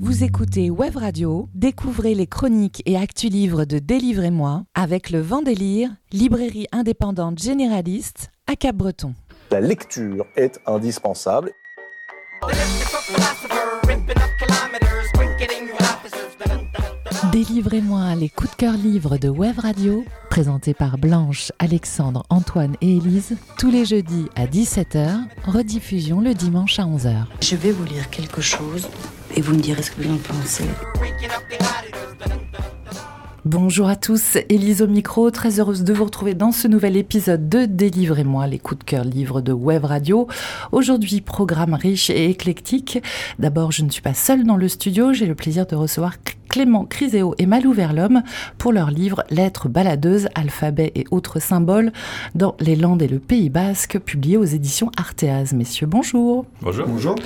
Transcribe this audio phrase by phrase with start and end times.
[0.00, 5.90] Vous écoutez Web Radio, découvrez les chroniques et actus livres de Délivrez-moi avec le Vendélire,
[6.12, 9.14] librairie indépendante généraliste à Cap-Breton.
[9.50, 11.52] La lecture est indispensable.
[17.34, 22.98] Délivrez-moi les coups de cœur livres de Web Radio, présentés par Blanche, Alexandre, Antoine et
[22.98, 27.24] Élise, tous les jeudis à 17h, rediffusion le dimanche à 11h.
[27.40, 28.88] Je vais vous lire quelque chose
[29.34, 30.62] et vous me direz ce que vous en pensez.
[33.44, 37.48] Bonjour à tous, Élise au micro, très heureuse de vous retrouver dans ce nouvel épisode
[37.48, 40.28] de Délivrez-moi les coups de cœur livres de Web Radio.
[40.70, 43.02] Aujourd'hui, programme riche et éclectique.
[43.40, 46.14] D'abord, je ne suis pas seule dans le studio, j'ai le plaisir de recevoir
[46.54, 48.22] Clément Criséo et Malou Verlhomme
[48.58, 51.90] pour leur livre Lettres baladeuses, alphabet et autres symboles
[52.36, 55.52] dans les Landes et le Pays Basque, publié aux éditions Arteaz.
[55.52, 56.46] Messieurs, bonjour.
[56.62, 56.86] Bonjour.
[56.86, 57.16] Bonjour.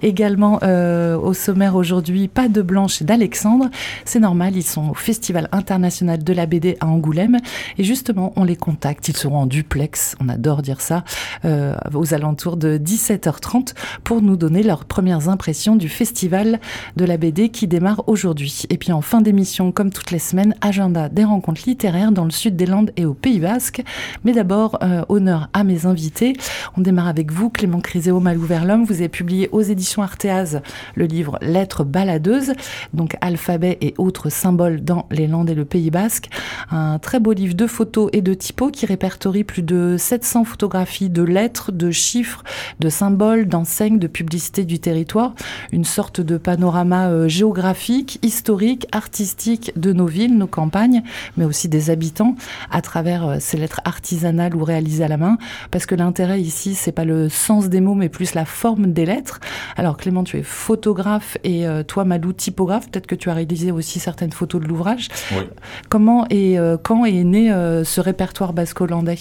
[0.00, 3.68] Également euh, au sommaire aujourd'hui, pas de Blanche et d'Alexandre.
[4.06, 7.36] C'est normal, ils sont au Festival international de la BD à Angoulême.
[7.76, 9.08] Et justement, on les contacte.
[9.08, 11.04] Ils seront en duplex, on adore dire ça,
[11.44, 16.60] euh, aux alentours de 17h30 pour nous donner leurs premières impressions du Festival
[16.96, 18.64] de la BD qui démarre aujourd'hui.
[18.72, 22.30] Et puis en fin d'émission, comme toutes les semaines, agenda des rencontres littéraires dans le
[22.30, 23.82] sud des Landes et au Pays Basque.
[24.24, 26.34] Mais d'abord, euh, honneur à mes invités.
[26.76, 28.84] On démarre avec vous, Clément Criséo Malou Verlhomme.
[28.84, 30.62] Vous avez publié aux éditions Arteaz
[30.94, 32.52] le livre Lettres baladeuses,
[32.94, 36.28] donc alphabet et autres symboles dans les Landes et le Pays Basque.
[36.70, 41.10] Un très beau livre de photos et de typos qui répertorie plus de 700 photographies
[41.10, 42.44] de lettres, de chiffres,
[42.78, 45.34] de symboles, d'enseignes, de publicités du territoire.
[45.72, 48.59] Une sorte de panorama euh, géographique, historique
[48.92, 51.02] artistique de nos villes, nos campagnes,
[51.36, 52.34] mais aussi des habitants
[52.70, 55.38] à travers euh, ces lettres artisanales ou réalisées à la main.
[55.70, 59.06] Parce que l'intérêt ici, c'est pas le sens des mots, mais plus la forme des
[59.06, 59.40] lettres.
[59.76, 62.90] Alors Clément, tu es photographe et euh, toi, Malou, typographe.
[62.90, 65.08] Peut-être que tu as réalisé aussi certaines photos de l'ouvrage.
[65.32, 65.44] Oui.
[65.88, 67.50] Comment et euh, quand est né
[67.84, 69.18] ce répertoire basque-hollandais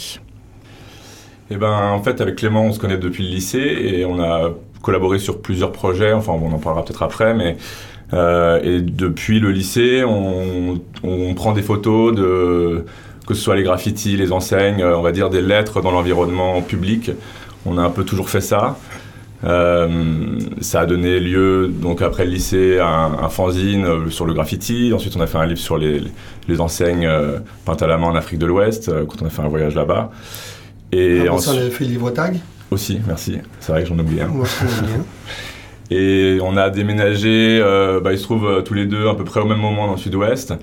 [1.50, 4.52] Eh ben, en fait, avec Clément, on se connaît depuis le lycée et on a
[4.82, 6.14] collaboré sur plusieurs projets.
[6.14, 7.58] Enfin, on en parlera peut-être après, mais
[8.14, 12.86] euh, et depuis le lycée, on, on, prend des photos de
[13.28, 17.12] que ce soit les graffitis, les enseignes, on va dire des lettres dans l'environnement public.
[17.66, 18.78] On a un peu toujours fait ça.
[19.46, 24.34] Euh, ça a donné lieu, donc après le lycée, à un, un, fanzine sur le
[24.34, 24.92] graffiti.
[24.94, 26.02] Ensuite, on a fait un livre sur les,
[26.48, 29.30] les enseignes euh, peintes à la main en Afrique de l'Ouest, euh, quand on a
[29.30, 30.12] fait un voyage là-bas.
[30.92, 32.40] Et ah, ensuite, on a fait le livre tag?
[32.72, 33.38] Aussi, merci.
[33.59, 34.30] C'est vrai que j'en oublie un.
[35.92, 39.24] Et on a déménagé, euh, bah, il se trouve, euh, tous les deux à peu
[39.24, 40.54] près au même moment dans le sud-ouest.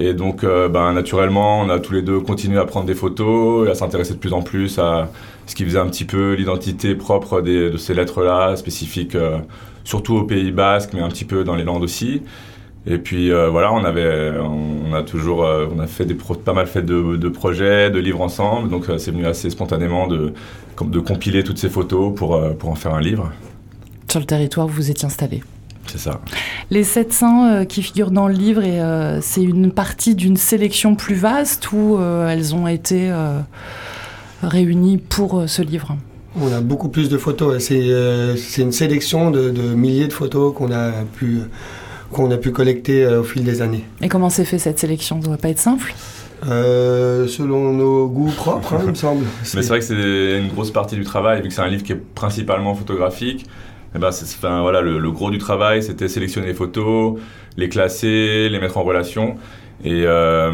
[0.00, 3.68] Et donc, euh, bah, naturellement, on a tous les deux continué à prendre des photos
[3.68, 5.10] et à s'intéresser de plus en plus à
[5.46, 9.16] ce qui faisait un petit peu l'identité propre de ces lettres-là, spécifiques
[9.84, 12.22] surtout au Pays Basque, mais un petit peu dans les Landes aussi.
[12.86, 16.06] Et puis voilà, on avait, on a toujours, on a fait
[16.44, 18.70] pas mal fait de, de, projets, de livres ensemble.
[18.70, 20.32] Donc c'est venu assez spontanément de,
[20.80, 23.30] de compiler toutes ces photos pour, pour en faire un livre
[24.12, 25.42] sur le territoire où vous étiez installé.
[25.86, 26.20] C'est ça.
[26.70, 30.94] Les 700 euh, qui figurent dans le livre, et, euh, c'est une partie d'une sélection
[30.94, 33.40] plus vaste où euh, elles ont été euh,
[34.42, 35.96] réunies pour ce livre?
[36.40, 37.62] On a beaucoup plus de photos.
[37.62, 41.40] C'est une sélection de, de, milliers de photos qu'on a pu
[42.10, 43.84] qu'on a pu collecter au fil des années.
[44.02, 45.16] Et comment s'est fait cette sélection?
[45.16, 45.94] Ça ne doit pas être simple
[46.48, 49.24] euh, selon nos goûts propres, hein, il me semble.
[49.54, 51.84] Mais c'est vrai que c'est une grosse partie du travail, vu que c'est un livre
[51.84, 53.46] qui est principalement photographique.
[53.94, 57.18] Et ben, enfin, voilà, le, le, gros du travail, c'était sélectionner les photos,
[57.56, 59.36] les classer, les mettre en relation.
[59.84, 60.50] Et euh,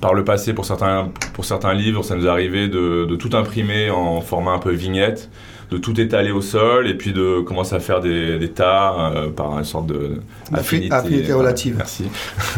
[0.00, 3.30] par le passé, pour certains, pour certains livres, ça nous est arrivé de, de, tout
[3.36, 5.30] imprimer en format un peu vignette,
[5.72, 9.30] de tout étaler au sol et puis de commencer à faire des, des tas euh,
[9.30, 10.20] par une sorte de
[10.52, 11.74] affinité, affinité relative.
[11.76, 12.04] Merci.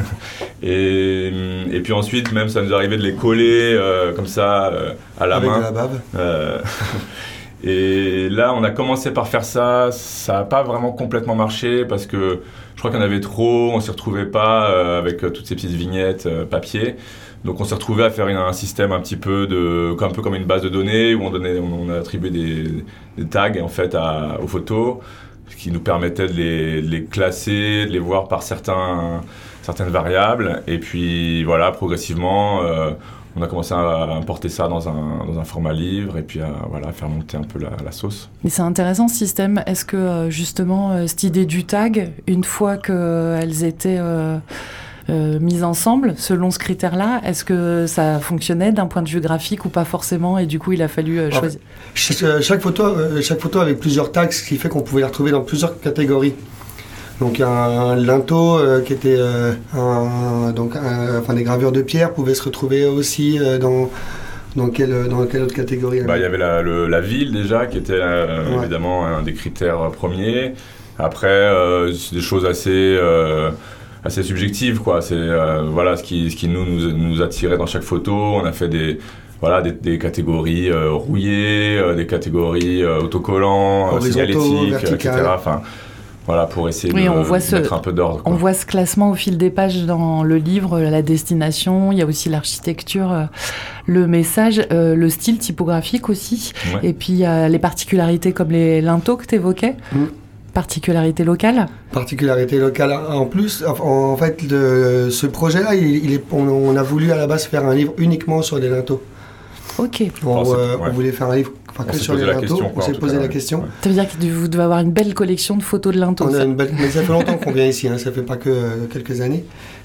[0.62, 1.32] et,
[1.72, 4.70] et puis ensuite, même, ça nous est arrivé de les coller euh, comme ça
[5.18, 5.58] à la Avec main.
[5.58, 6.00] De la bave.
[7.62, 9.90] Et là, on a commencé par faire ça.
[9.92, 12.40] Ça n'a pas vraiment complètement marché parce que
[12.74, 13.72] je crois en avait trop.
[13.74, 16.96] On s'y retrouvait pas euh, avec euh, toutes ces petites vignettes euh, papier.
[17.44, 20.34] Donc on s'est retrouvé à faire un système un petit peu de, un peu comme
[20.34, 23.96] une base de données où on donnait, on, on a attribué des, tags en fait
[24.42, 24.98] aux photos,
[25.56, 26.32] qui nous permettait de
[26.82, 30.62] les, classer, de les voir par certaines variables.
[30.66, 32.60] Et puis voilà, progressivement.
[33.40, 36.52] On a commencé à importer ça dans un, dans un format livre et puis à
[36.68, 38.28] voilà, faire monter un peu la, la sauce.
[38.44, 39.62] Mais c'est intéressant ce système.
[39.66, 44.38] Est-ce que justement cette idée du tag, une fois qu'elles étaient euh,
[45.10, 47.20] euh, mises ensemble selon ce critère-là.
[47.24, 50.72] Est-ce que ça fonctionnait d'un point de vue graphique ou pas forcément Et du coup,
[50.72, 51.60] il a fallu euh, choisir?
[51.94, 55.00] Chaque, euh, chaque photo, euh, chaque photo avait plusieurs tags, ce qui fait qu'on pouvait
[55.00, 56.34] les retrouver dans plusieurs catégories.
[57.20, 62.12] Donc un, linteau euh, qui était euh, un- donc un- enfin des gravures de pierre
[62.14, 63.90] pouvaient se retrouver aussi euh, dans
[64.56, 67.66] dans quelle dans quelle autre catégorie Bah, il y avait la, le- la ville déjà,
[67.66, 68.60] qui était euh, Ouais.
[68.62, 70.54] évidemment un des critères euh, premiers.
[70.98, 73.50] Après, euh, c'est des choses assez, euh,
[74.04, 75.00] assez subjectives, quoi.
[75.00, 78.12] C'est euh, voilà ce qui, ce qui nous, nous, nous attirait dans chaque photo.
[78.12, 78.98] On a fait des,
[79.40, 85.10] voilà, des, des catégories euh, rouillées, euh, des catégories euh, autocollants, euh, signalétiques, euh, etc.
[85.34, 85.62] Enfin,
[86.30, 88.22] voilà, pour essayer Oui, de, on voit de ce- mettre un peu d'ordre.
[88.24, 92.02] On voit ce classement au fil des pages dans le livre, la destination, il y
[92.02, 93.24] a aussi l'architecture, euh,
[93.86, 96.80] le message, euh, le style typographique aussi, Ouais.
[96.90, 100.04] et puis il y a les particularités comme les linteaux que tu évoquais, Mm.
[100.54, 101.66] particularités locales.
[101.92, 102.92] particularité locale.
[102.92, 107.12] En plus, en, en fait, le- ce projet-là, il, il est, on, on a voulu
[107.12, 109.02] à la base faire un livre uniquement sur les linteaux.
[109.78, 110.02] Ok.
[110.26, 111.52] On, Oh, euh, voulait faire un livre
[111.88, 112.46] On sur les posé la linteaux.
[112.56, 113.64] question, on s'est posé la question.
[113.82, 116.24] Ça veut dire que vous devez avoir une belle collection de photos de linteaux.
[116.24, 116.44] On a ça.
[116.44, 118.86] une belle, mais ça fait longtemps qu'on vient ici, hein, ça fait pas que euh,
[118.92, 119.44] quelques années.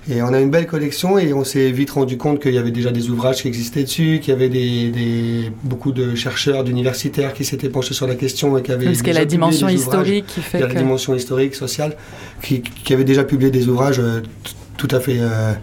[0.10, 2.70] Et on a une belle collection et on s'est vite rendu compte qu'il y avait
[2.72, 7.34] déjà des ouvrages qui existaient dessus, qu'il y avait des, des- beaucoup de chercheurs, d'universitaires
[7.34, 9.38] qui s'étaient penchés sur la question et qui avaient Parce qu'il y a la publié
[9.38, 9.88] dimension des ouvrages.
[10.08, 10.74] historique qui Il fait y a que...
[10.76, 11.96] la dimension historique, sociale,
[12.44, 15.54] qui, qui avait déjà publié des ouvrages euh, t- tout à fait, euh,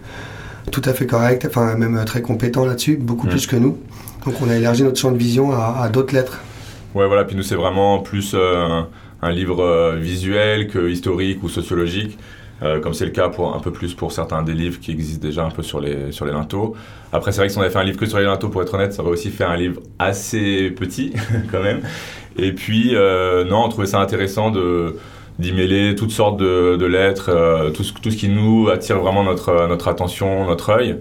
[0.71, 3.29] tout à fait corrects, enfin même très compétents là-dessus, beaucoup Mm.
[3.29, 3.77] plus que nous.
[4.25, 6.39] Donc on a élargi notre champ de vision à, d'autres lettres.
[6.95, 8.81] Ouais, voilà, puis nous, c'est vraiment plus euh,
[9.21, 12.17] un, livre euh, visuel que historique ou sociologique,
[12.61, 15.27] euh, comme c'est le cas pour un peu plus pour certains des livres qui existent
[15.27, 16.75] déjà un peu sur les, sur les linteaux.
[17.11, 18.61] Après, c'est vrai que si on avait fait un livre que sur les linteaux, pour
[18.61, 21.13] être honnête, ça aurait aussi fait un livre assez petit,
[21.51, 21.81] quand même.
[22.37, 24.51] Et puis, non, on trouvait ça intéressant
[25.39, 29.67] d'y mêler toutes sortes de, lettres, tout, ce, tout ce qui nous attire vraiment notre,
[29.67, 30.97] notre attention, notre œil.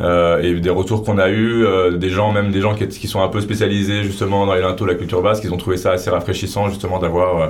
[0.00, 1.66] Euh, et des retours qu'on a eu
[1.98, 4.86] des gens, même des gens qui, qui sont un peu spécialisés justement dans les linteaux,
[4.86, 7.48] la culture basque, ils ont trouvé ça assez rafraîchissant justement d'avoir euh,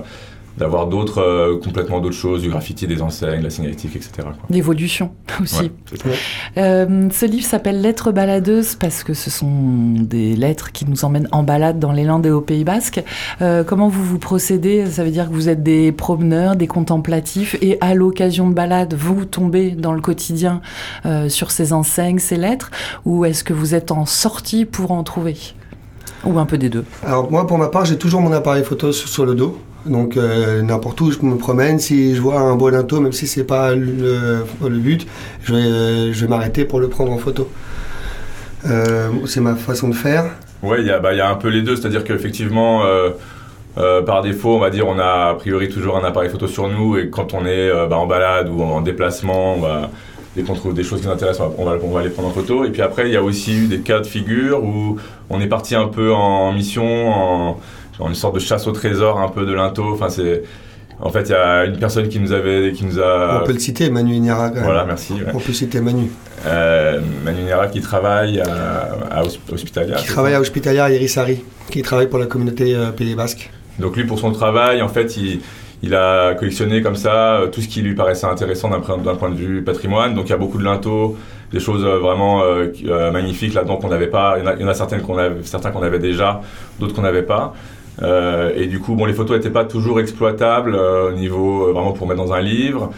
[0.60, 4.28] d'avoir d'autres, euh, complètement d'autres choses, du graffiti, des enseignes, la signalétique, etc.
[4.50, 5.12] L'évolution
[5.42, 5.72] aussi.
[6.04, 6.12] Ouais.
[6.58, 11.28] Euh, ce livre s'appelle Lettres baladeuses parce que ce sont des lettres qui nous emmènent
[11.32, 13.02] en balade dans les Landes et au Pays Basque.
[13.40, 14.84] Euh, comment vous vous procédez?
[14.86, 18.92] Ça veut dire que vous êtes des promeneurs, des contemplatifs et à l'occasion de balade,
[18.94, 20.60] vous tombez dans le quotidien
[21.06, 22.70] euh, sur ces enseignes, ces lettres
[23.06, 25.36] ou est-ce que vous êtes en sortie pour en trouver?
[26.24, 28.92] Ou un peu des deux Alors moi pour ma part j'ai toujours mon appareil photo
[28.92, 29.58] sur, sur le dos.
[29.86, 33.44] Donc euh, n'importe où je me promène, si je vois un linteau, même si c'est
[33.44, 34.44] pas le,
[34.78, 35.06] but,
[35.42, 37.48] je vais, euh, je vais m'arrêter pour le prendre en photo.
[38.66, 40.24] Euh, c'est ma façon de faire.
[40.62, 42.82] Ouais, il y, a- bah, y a un peu les deux, c'est-à-dire qu'effectivement,
[44.04, 46.98] par défaut, on va dire, on a a priori toujours un appareil photo sur nous,
[46.98, 49.56] et quand on est bah, en balade ou en déplacement,
[50.36, 52.10] dès qu'on trouve des choses qui nous intéressent, on va, on va- on va les
[52.10, 52.64] prendre en photo.
[52.66, 54.96] Et puis après, il y a aussi eu des cas de figure où
[55.30, 57.58] on est parti un peu en mission, en,
[58.00, 59.92] en une sorte de chasse au trésor, un peu de linteau.
[59.92, 60.42] Enfin, c'est,
[61.00, 63.52] en fait, il y a une personne qui nous avait, qui nous a, On peut
[63.52, 64.52] le citer, Manu même.
[64.62, 65.14] voilà, merci.
[65.14, 65.20] ouais.
[65.34, 66.10] On peut citer Manu,
[66.46, 67.42] Euh, Manu
[67.72, 69.96] qui travaille à, à Hosp- Hospitalia.
[69.96, 73.50] qui ça travaille à Hospitalia Irisari, qui travaille pour la communauté euh, Pays Basque.
[73.78, 75.40] Donc lui, pour son travail, en fait, il,
[75.82, 79.34] il a collectionné comme ça euh, tout ce qui lui paraissait intéressant d'un point, de
[79.36, 80.14] vue patrimoine.
[80.14, 81.16] Donc il y a beaucoup de linteaux,
[81.52, 84.36] des choses euh, vraiment euh, magnifiques là-dedans qu'on n'avait pas.
[84.38, 86.42] Il y en a, il y en a certaines qu'on avait, certains qu'on avait déjà,
[86.78, 87.54] d'autres qu'on n'avait pas.
[88.02, 91.72] Euh, et du coup, bon, les photos n'étaient pas toujours exploitables euh, au niveau euh,
[91.72, 92.90] vraiment pour mettre dans un livre.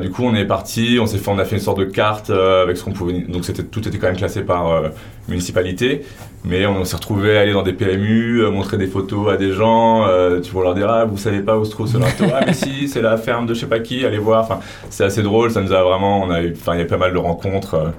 [0.00, 2.76] Du coup, on est parti, on s'est fait, a fait une sorte de carte avec
[2.76, 3.18] ce qu'on pouvait.
[3.22, 4.80] Donc tout était quand même classé par
[5.26, 6.02] municipalité,
[6.44, 10.06] mais on, s'est retrouvé à aller dans des PMU, montrer des photos à des gens,
[10.40, 12.86] tu vois leur dire ah vous savez pas où se trouve ce linteau, ah si
[12.86, 14.44] c'est la ferme de je sais pas qui, allez voir.
[14.44, 17.18] Enfin, c'est assez drôle, ça nous a vraiment, enfin il y a pas mal de
[17.18, 17.92] rencontres.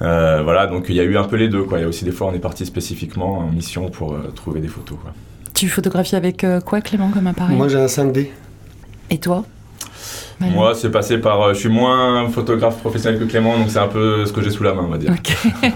[0.00, 1.64] voilà, donc il y a eu un peu les deux.
[1.70, 4.66] Il y a aussi des fois, on est parti spécifiquement en mission pour trouver des
[4.66, 4.98] photos.
[5.56, 8.28] Tu photographies avec euh, quoi Clément comme appareil Moi j'ai un 5D.
[9.10, 9.44] Et toi
[10.38, 11.40] Manu Moi, c'est passé par.
[11.40, 14.50] euh, je suis moins photographe professionnel que Clément, donc c'est un peu ce que j'ai
[14.50, 15.12] sous la main, on va dire.
[15.12, 15.34] Ok.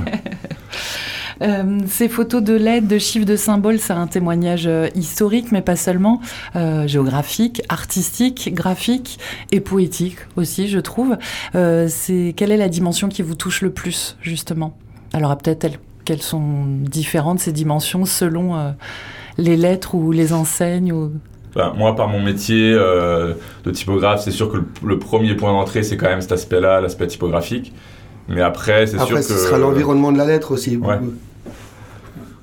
[1.42, 5.62] Euh, ces photos de lettres, de chiffres, de symboles, c'est un témoignage euh, historique, mais
[5.62, 6.20] pas seulement,
[6.54, 9.18] euh, géographique, artistique, graphique
[9.50, 11.16] et poétique aussi, je trouve.
[11.54, 14.76] Euh, c'est quelle est la dimension qui vous touche le plus, justement?
[15.14, 18.72] Alors, peut-être elles- qu'elles sont différentes ces dimensions selon euh,
[19.40, 20.92] les lettres ou les enseignes.
[20.92, 21.10] Ou...
[21.54, 25.52] Ben, moi, par mon métier euh, de typographe, c'est sûr que le, le premier point
[25.52, 27.72] d'entrée, c'est quand même cet aspect-là, l'aspect typographique.
[28.28, 29.22] Mais après, c'est sûr Après, que.
[29.22, 30.76] ce sera l'environnement de la lettre aussi.
[30.76, 30.98] Ouais.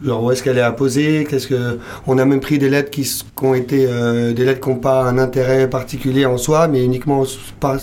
[0.04, 1.26] Genre où est-ce qu'elle est apposée?
[1.28, 4.62] Qu'est-ce que on a même pris des lettres qui, qui ont été euh, des lettres
[4.62, 7.24] qui n'ont pas un intérêt particulier en soi, mais uniquement
[7.60, 7.78] par-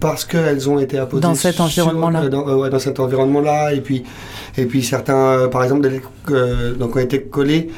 [0.00, 2.22] parce qu'elles ont été apposées Dans cet environnement-là.
[2.24, 4.02] euh, dans, euh, ouais, dans cet environnement-là, et puis,
[4.58, 7.70] et puis certains, euh, par exemple, des lettres, euh, donc ont été collées,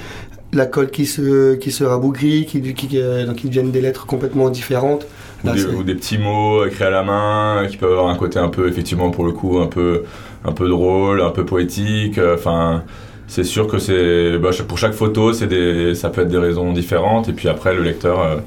[0.55, 4.07] la colle qui se, qui se rabougrit, qui, qui, euh, donc qui deviennent des lettres
[4.07, 5.07] complètement différentes.
[5.45, 8.17] Ou des, c'est- ou des petits mots écrits à la main qui peuvent avoir un
[8.17, 10.03] côté un peu, effectivement, pour le coup, un peu,
[10.45, 12.19] un peu drôle, un peu poétique.
[12.19, 12.83] euh, Enfin,
[13.27, 16.73] c'est sûr que c'est bah, pour chaque photo, c'est des, ça peut être des raisons
[16.73, 17.29] différentes.
[17.29, 18.41] Et puis après, le lecteur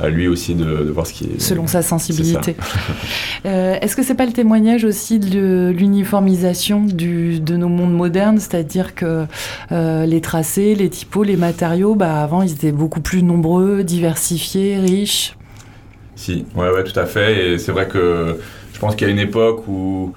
[0.00, 1.40] euh, a lui aussi de, de voir ce qui est.
[1.40, 2.56] Selon sa sensibilité.
[3.46, 8.94] Euh, Est-ce que c'est pas le témoignage aussi de l'uniformisation de nos mondes modernes, c'est-à-dire
[8.94, 9.24] que
[9.72, 14.76] euh, les tracés, les typos, les matériaux, bah, avant ils étaient beaucoup plus nombreux, diversifiés,
[14.76, 15.36] riches.
[16.16, 17.52] Si, ouais, ouais, tout à fait.
[17.52, 18.38] Et c'est vrai que
[18.74, 20.12] je pense qu'il y a une époque où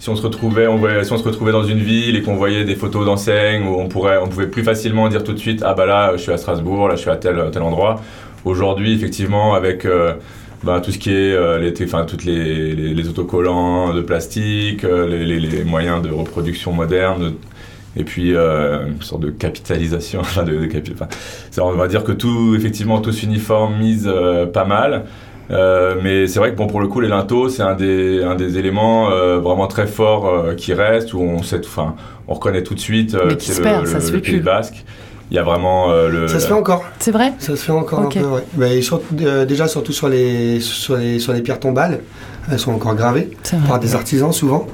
[0.00, 2.36] si on se retrouvait, on voyait, si on se retrouvait dans une ville et qu'on
[2.36, 5.74] voyait des photos d'enseignes, on pourrait, on pouvait plus facilement dire tout de suite, ah
[5.74, 8.02] bah là, je suis à Strasbourg, là, je suis à tel, tel endroit.
[8.44, 10.14] Aujourd'hui, effectivement, avec euh,
[10.62, 15.06] bah, tout ce qui est, euh, les, toutes les, les, les autocollants de plastique, euh,
[15.24, 17.34] les, moyens de reproduction moderne.
[17.96, 20.94] Et puis euh, une sorte de capitalisation, de, de capi-
[21.60, 24.10] on va dire que tout, effectivement, tout s'uniformise
[24.52, 25.04] pas mal.
[25.50, 28.58] Mais c'est vrai que bon, pour le coup, les linteaux, c'est un des, un des
[28.58, 29.10] éléments
[29.40, 31.60] vraiment très forts qui reste, où on, sait,
[32.26, 34.40] on reconnaît tout de suite qui c'est se le, le- ça se le fait Pays
[34.40, 34.84] basque.
[35.30, 36.28] Il y a vraiment euh, le.
[36.28, 36.84] Ça se fait encore.
[36.98, 38.44] C'est vrai Ça se fait encore un peu, ouais.
[38.56, 42.00] Mais surtout- euh, déjà, surtout sur les, sur, les, sur les pierres tombales,
[42.50, 43.30] elles sont encore gravées
[43.66, 44.66] par des artisans souvent.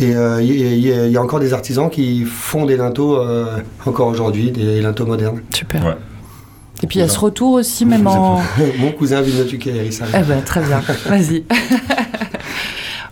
[0.00, 2.64] Et euh, il y, il y a- il y a encore des artisans qui font
[2.64, 5.40] des linteaux euh, encore aujourd'hui, des linteaux modernes.
[5.54, 5.84] Super.
[5.84, 5.96] Ouais.
[6.82, 8.40] Et puis il y a ce retour aussi, même en.
[8.78, 11.44] Mon cousin Vinotuke Eric Eh ben, très bien, vas-y.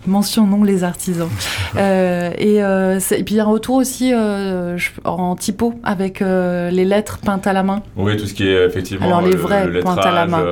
[0.07, 1.29] Mentionnons les artisans.
[1.77, 5.73] Euh, et, euh, et puis il y a un retour aussi euh, je- en typo
[5.85, 7.81] avec les lettres peintes à la main.
[7.95, 9.05] Oui, tout ce qui est effectivement.
[9.05, 10.43] Alors, les le- vrais le pointent à la main.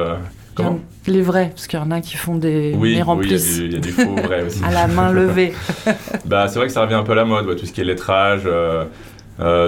[0.56, 2.74] comment Les vrais, parce qu'il y en a qui font des.
[2.78, 4.62] Oui, les oui, il y, a y du faux vrai aussi.
[4.68, 5.54] à la main levée.
[6.26, 7.82] Bah, c'est vrai que ça revient un peu à la mode, ouais, tout ce qui
[7.82, 8.44] est lettrage.
[8.46, 8.86] euh,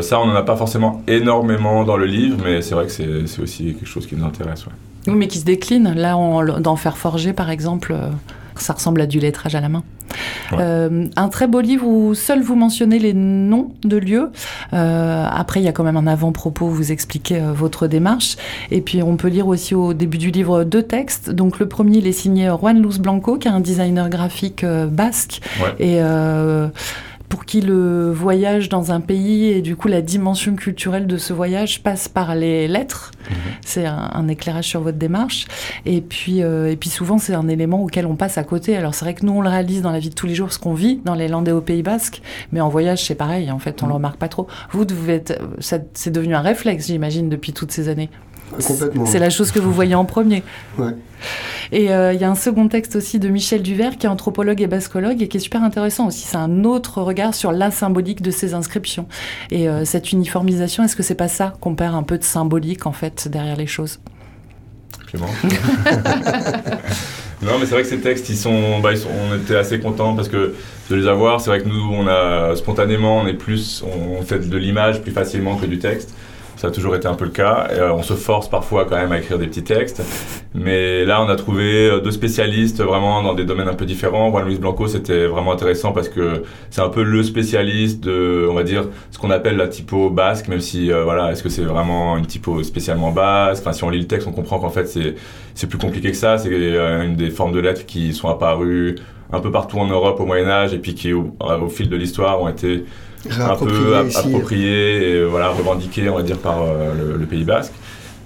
[0.01, 3.41] ça, on n'en a pas forcément énormément dans le livre, mais c'est vrai que c'est
[3.41, 4.65] aussi quelque chose qui nous intéresse.
[4.65, 4.71] ouais.
[5.07, 5.93] Oui, mais qui se décline.
[5.95, 7.93] Là, en- dans Fer forger, par exemple,
[8.61, 9.83] ça ressemble à du lettrage à la main.
[10.51, 10.57] Ouais.
[10.59, 14.31] Euh, un très beau livre où seul vous mentionnez les noms de lieux.
[14.73, 18.35] Euh, après, il y a quand même un avant-propos, où vous expliquez euh, votre démarche.
[18.69, 21.29] Et puis, on peut lire aussi au début du livre deux textes.
[21.29, 25.41] Donc, le premier, il est signé Juan Luz Blanco, qui est un designer graphique basque.
[25.61, 25.85] Ouais.
[25.85, 26.01] Et
[27.31, 31.31] pour qui le voyage dans un pays et du coup la dimension culturelle de ce
[31.31, 33.11] voyage passe par les lettres.
[33.65, 35.45] C'est un, un éclairage sur votre démarche.
[35.85, 38.75] Et puis, euh, et puis souvent, c'est un élément auquel on passe à côté.
[38.75, 40.51] Alors c'est vrai que nous, on le réalise dans la vie de tous les jours,
[40.51, 42.21] ce qu'on vit dans les Landes et au Pays Basque.
[42.51, 43.49] Mais en voyage, c'est pareil.
[43.49, 44.47] En fait, on le remarque pas trop.
[44.71, 48.09] Vous, vous êtes, ça- c'est devenu un réflexe, j'imagine, depuis toutes ces années.
[48.51, 49.05] Complètement.
[49.05, 50.43] C'est la chose que vous voyez en premier.
[50.77, 50.91] Ouais.
[51.71, 54.61] Et euh, il y a un second texte aussi de Michel Duvert, qui est anthropologue
[54.61, 56.25] et bascologue, et qui est super intéressant aussi.
[56.25, 59.07] C'est un autre regard sur la symbolique de ces inscriptions.
[59.51, 62.85] Et euh, cette uniformisation, est-ce que c'est pas ça qu'on perd un peu de symbolique,
[62.85, 63.99] en fait, derrière les choses?
[65.07, 65.27] Clément
[67.41, 69.79] Non, mais c'est vrai que ces textes, ils sont, bah, ils sont, on était assez
[69.79, 70.53] contents parce que
[70.91, 71.41] de les avoir.
[71.41, 75.11] C'est vrai que nous, on a spontanément, on est plus, on fait de l'image plus
[75.11, 76.13] facilement que du texte.
[76.61, 77.69] Ça a toujours été un peu le cas.
[77.71, 80.03] Euh, on se force parfois quand même à écrire des petits textes.
[80.53, 84.29] Mais là, on a trouvé euh, deux spécialistes vraiment dans des domaines un peu différents.
[84.29, 88.53] Juan Luis Blanco, c'était vraiment intéressant parce que c'est un peu le spécialiste de, on
[88.53, 91.63] va dire, ce qu'on appelle la typo basque, même si, euh, voilà, est-ce que c'est
[91.63, 93.63] vraiment une typo spécialement basque?
[93.63, 95.15] Enfin, si on lit le texte, on comprend qu'en fait, c'est
[95.55, 96.37] c'est plus compliqué que ça.
[96.37, 98.97] C'est euh, une des formes de lettres qui sont apparues
[99.31, 101.95] un peu partout en Europe au Moyen Âge et puis qui, au, au fil de
[101.95, 102.85] l'histoire, ont été
[103.25, 104.17] un peu Réapproprié ap- ici.
[104.19, 107.73] appropriées et euh, voilà, revendiquées, on va dire, par euh, le, le Pays Basque.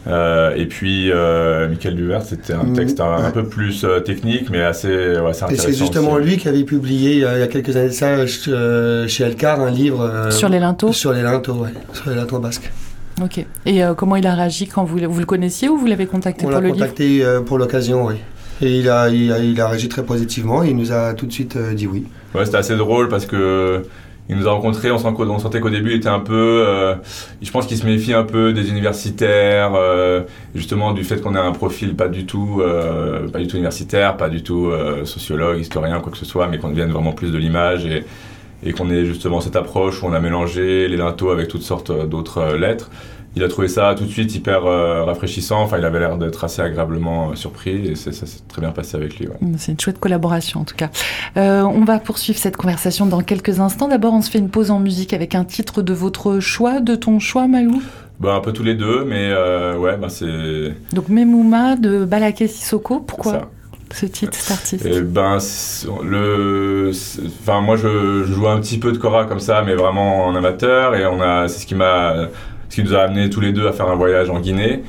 [0.07, 4.50] Euh, et puis, euh, Michael Duvert, c'était un Mm, texte un, peu plus euh, technique,
[4.51, 5.63] mais assez, ouais, assez Et intéressant.
[5.65, 6.25] c'est justement aussi.
[6.27, 8.09] lui qui avait publié il y a il y a quelques années de ça
[8.50, 12.15] euh, chez Elcar un livre euh, Sur les linteaux sur les linteaux, ouais, sur les
[12.15, 12.71] linteaux basques.
[13.21, 13.43] Ok.
[13.65, 16.41] Et euh, comment il a réagi quand vous, vous le connaissiez ou vous l'avez contacté
[16.45, 16.79] On pour l'a le livre?
[16.79, 18.15] contacté euh, pour l'occasion, oui.
[18.62, 20.63] Et il a, réagi très positivement.
[20.63, 22.05] Il nous a tout de suite euh, dit oui.
[22.33, 23.83] Ouais, c'était assez drôle parce que
[24.27, 26.95] il nous a rencontrés, on, sentait qu'au début il était un peu, euh,
[27.43, 30.21] je pense qu'il se méfie un peu des universitaires, euh,
[30.55, 32.59] justement du fait qu'on a un profil pas du tout,
[33.31, 34.71] pas du tout universitaire, pas du tout
[35.03, 38.03] sociologue, historien, quoi que ce soit, mais qu'on vienne vraiment plus de l'image et,
[38.63, 41.91] et qu'on ait justement cette approche où on a mélangé les linteaux avec toutes sortes
[42.09, 42.89] d'autres lettres.
[43.38, 46.44] Il a trouvé ça tout de suite hyper euh, rafraîchissant, enfin il avait l'air d'être
[46.46, 49.27] assez agréablement euh, surpris et ça s'est très bien passé avec lui.
[49.27, 49.36] ouais.
[49.58, 50.89] C'est une chouette collaboration en tout cas.
[51.36, 53.89] Euh, on va poursuivre cette conversation dans quelques instants.
[53.89, 56.96] D'abord, on se fait une pause en musique avec un titre de votre choix, de
[56.96, 57.82] ton choix, Malou?
[58.22, 59.34] Bah, un peu tous les deux, mais
[59.77, 63.01] ouais, bah, c'est Donc Memouma de Balaké Sissoko.
[63.01, 63.51] Pourquoi
[63.94, 64.86] ce titre, cet artiste?
[64.89, 65.38] Eh ben,
[66.04, 66.92] le,
[67.42, 70.36] enfin, moi, je, je joue un petit peu de Cora comme ça, mais vraiment en
[70.36, 72.27] amateur, et on a, c'est ce qui m'a,
[72.69, 74.84] ce qui nous a amené tous les deux à faire un voyage en Guinée.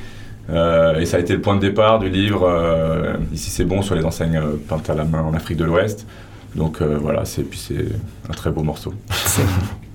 [0.49, 3.81] Euh, et ça a été le point de départ du livre euh, Ici c'est bon
[3.81, 6.07] sur les enseignes euh, peintes à la main en Afrique de l'Ouest.
[6.55, 7.85] Donc voilà, puis c'est
[8.27, 8.93] un très beau morceau.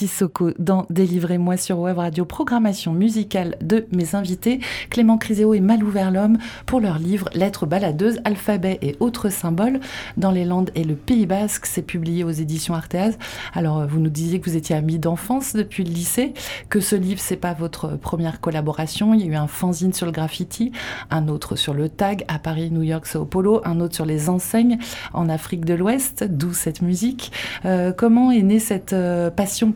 [0.00, 5.90] Sissoko dans Délivrez-moi sur Web Radio, programmation musicale de mes invités, Clément Criséo et Malou
[5.90, 9.78] Verlhomme, pour leur livre Lettres baladeuses, alphabet et autres symboles
[10.16, 11.66] dans les Landes et le Pays Basque.
[11.66, 13.18] C'est publié aux éditions Arteaz.
[13.52, 16.32] Alors, vous nous disiez que vous étiez amis d'enfance depuis le lycée,
[16.70, 19.12] que ce livre, c'est pas votre première collaboration.
[19.12, 20.72] Il y a eu un fanzine sur le graffiti,
[21.10, 24.30] un autre sur le tag à Paris, New York, Sao Paulo, un autre sur les
[24.30, 24.78] enseignes
[25.12, 27.32] en Afrique de l'Ouest, d'où cette musique.
[27.66, 29.72] Euh, comment est née cette euh, passion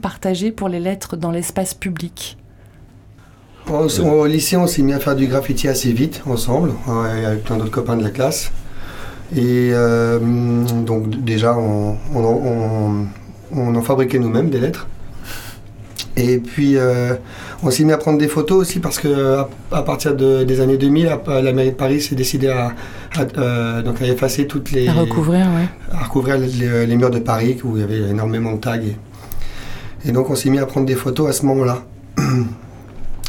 [0.57, 2.37] pour les lettres dans l'espace public
[3.71, 7.45] Au, au lycée, on s'est mis à faire du graffiti assez vite, ensemble, ouais, avec
[7.45, 8.51] plein d'autres copains de la classe.
[9.35, 10.19] Et euh,
[10.87, 13.07] donc déjà, on, on, on-
[13.57, 14.87] on en fabriquait nous-mêmes des lettres.
[16.17, 17.15] Et puis, euh,
[17.63, 20.61] on s'est mis à prendre des photos aussi parce que à, à partir de- des
[20.61, 22.73] années 2000, à- la mairie de Paris s'est décidé à,
[23.17, 25.69] à, euh, donc à effacer toutes les, À recouvrir, ouais.
[25.93, 28.77] à recouvrir les, les- les murs de Paris où il y avait énormément de tags.
[28.77, 28.97] Et,
[30.07, 31.83] et donc on s'est mis à prendre des photos à ce moment-là,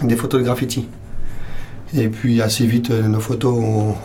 [0.03, 0.87] des photos de graffiti.
[1.97, 3.55] Et puis assez vite, euh, nos photos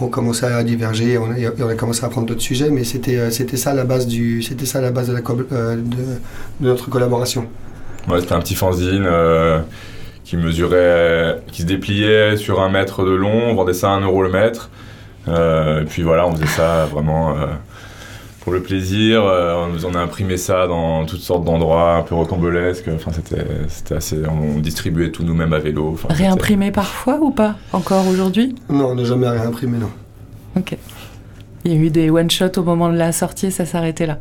[0.01, 3.17] ont, commencé à diverger, on et on a commencé à prendre d'autres sujets, mais c'était
[3.17, 5.17] euh, ça la base du, ça la base de,
[5.53, 5.77] euh,
[6.61, 7.47] notre collaboration.
[8.19, 9.09] C'était un petit fanzine
[10.25, 14.01] qui mesurait, qui se dépliait sur un mètre de long, on vendait ça à un
[14.01, 14.71] euro le mètre.
[15.29, 17.37] Et puis voilà, on faisait ça vraiment
[18.43, 19.25] pour le plaisir.
[19.25, 22.89] Euh, on, on a imprimé ça dans toutes sortes d'endroits un peu rocambolesques.
[22.95, 24.19] Enfin, c'était assez.
[24.29, 25.91] On distribuait tout nous-mêmes à vélo.
[25.95, 28.55] Enfin, Réimprimé parfois ou pas Encore aujourd'hui?
[28.69, 29.91] Non, on n'a jamais rien imprimé, non.
[30.57, 30.77] Ok.
[31.65, 34.19] Il y a eu des one-shots au moment de la sortie et ça s'arrêtait là.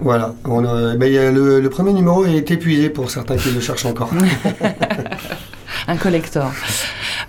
[0.00, 0.34] Voilà.
[0.44, 3.84] On a- mais, euh, le, le premier numéro est épuisé pour certains qui le cherchent
[3.86, 4.10] encore.
[5.86, 6.50] Un collector.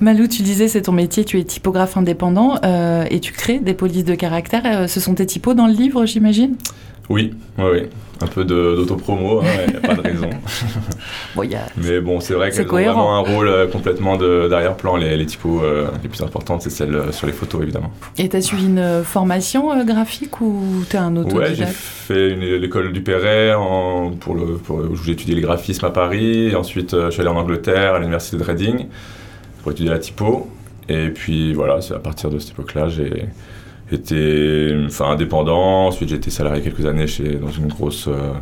[0.01, 3.73] Malou, tu disais c'est ton métier, tu es typographe indépendant euh, et tu crées des
[3.73, 4.61] polices de caractère.
[4.65, 6.55] Euh, ce sont tes typos dans le livre, j'imagine?
[7.09, 7.81] Oui, oui, oui.
[8.21, 10.29] Un peu d'autopromo, il n'y a pas de raison.
[11.35, 14.15] Bon, il y a- Mais bon, c'est vrai qu'elles ont vraiment un rôle euh, complètement
[14.15, 14.95] de- d'arrière-plan.
[14.95, 17.91] Les, les typos euh, les plus importantes, c'est celles sur les photos, évidemment.
[18.17, 21.73] Et t'as suivi une formation graphique ou t'es un Ouais, j'ai autodidacte?
[21.73, 26.47] fait l'école du Perret en, pour le, pour, où j'ai étudié le graphisme à Paris.
[26.51, 28.85] Et ensuite, je suis allé en Angleterre, à l'université de Reading,
[29.65, 30.47] pour étudier la typo.
[30.89, 33.25] Et puis voilà, c'est à partir de cette époque-là, j'ai
[33.91, 35.87] été enfin, indépendant.
[35.87, 38.33] Ensuite, j'ai été salarié quelques années chez, dans une grosse euh,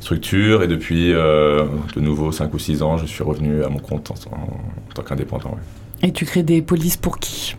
[0.00, 0.62] structure.
[0.62, 4.10] Et depuis, euh, de nouveau, 5 ou 6 ans, je suis revenu à mon compte
[4.10, 5.56] en, tant qu'indépendant.
[6.02, 7.56] Et tu crées des polices pour qui?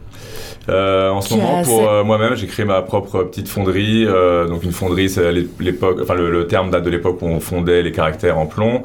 [0.69, 4.05] Euh, en ce moment, pour euh, moi-même, j'ai créé ma propre petite fonderie.
[4.05, 7.25] euh, donc une fonderie, c'est l'é- l'époque, enfin le, le terme date de l'époque où
[7.27, 8.81] on fondait les caractères en plomb.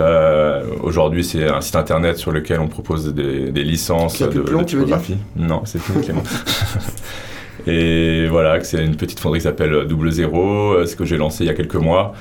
[0.00, 4.38] Euh, Aujourd'hui, c'est un site internet sur lequel on propose des, des licences de, plus
[4.40, 5.18] de plomb, de tu veux dire typographie.
[5.36, 6.22] Non, c'est fini, Clément.
[7.66, 11.46] Et voilà, c'est une petite fonderie qui s'appelle Double Zéro, ce que j'ai lancé il
[11.46, 12.14] y a quelques mois,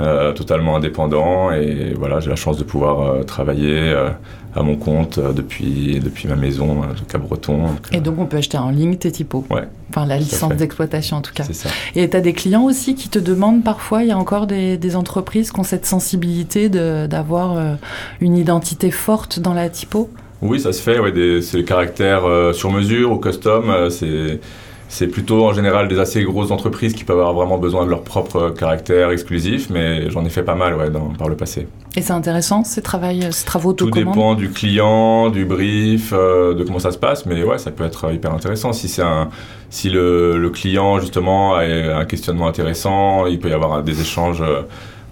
[0.00, 1.50] euh, totalement indépendant.
[1.52, 4.10] Et voilà, j'ai la chance de pouvoir euh, travailler euh,
[4.56, 7.66] à mon compte euh, depuis, depuis ma maison euh, de Cabreton.
[7.66, 9.68] Donc, Et donc on peut acheter en ligne tes typos Ouais.
[9.90, 11.44] Enfin la licence d'exploitation en tout cas.
[11.44, 11.68] C'est ça.
[11.94, 14.76] Et tu as des clients aussi qui te demandent parfois, il y a encore des,
[14.76, 17.74] des entreprises qui ont cette sensibilité d'avoir euh,
[18.20, 20.10] une identité forte dans la typo?
[20.42, 20.98] Oui, ça se fait.
[20.98, 23.70] Ouais, c'est les caractères euh, sur mesure ou custom.
[23.70, 24.40] euh, c'est,
[24.88, 28.02] c'est plutôt en général des assez grosses entreprises qui peuvent avoir vraiment besoin de leur
[28.02, 31.66] propre caractère exclusif, mais j'en ai fait pas mal ouais, dans- par le passé.
[31.96, 36.54] Et c'est intéressant ces, travails, ces travaux Tout autocommande dépend du client, du brief, euh,
[36.54, 38.72] de comment ça se passe, mais ouais, ça peut être hyper intéressant.
[38.72, 39.28] Si, un,
[39.70, 44.40] si le, le client justement a un questionnement intéressant, il peut y avoir des échanges.
[44.42, 44.62] euh,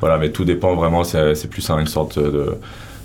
[0.00, 1.02] voilà, mais tout dépend vraiment.
[1.04, 2.56] C'est, plus un- une sorte de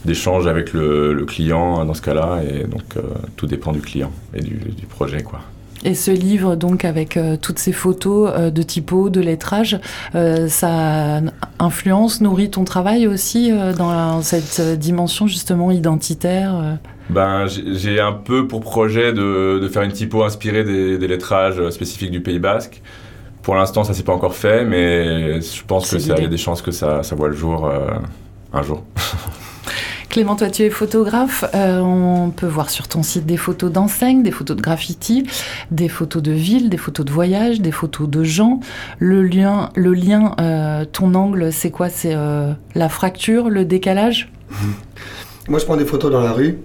[0.05, 3.01] d'échange avec le, le client dans ce cas-là et donc euh,
[3.36, 5.39] tout dépend du client et du, du projet quoi.
[5.85, 9.79] Et ce livre, donc, avec euh, toutes ces photos euh, de typo, de lettrage,
[10.13, 11.21] euh, ça
[11.57, 16.77] influence, nourrit ton travail aussi euh, dans cette dimension justement identitaire.
[17.09, 21.69] Ben, j'ai un peu pour projet de, de faire une typo inspirée des, des lettrages
[21.69, 22.81] spécifiques du Pays Basque.
[23.41, 26.25] Pour l'instant, ça s'est pas encore fait, mais je pense C'est que ça- il y
[26.25, 27.71] a des chances que ça, ça voit le jour
[28.53, 28.83] un jour.
[30.09, 31.45] Clément, toi, tu es photographe.
[31.53, 35.23] Euh, on peut voir sur ton site des photos d'enseignes, des photos de graffiti,
[35.69, 38.59] des photos de villes, des photos de voyage, des photos de gens.
[38.97, 39.69] Le lien,
[40.41, 41.89] euh, ton angle, c'est quoi?
[41.89, 44.31] C'est euh, la fracture, le décalage?
[45.47, 46.57] Moi, je prends des photos dans la rue.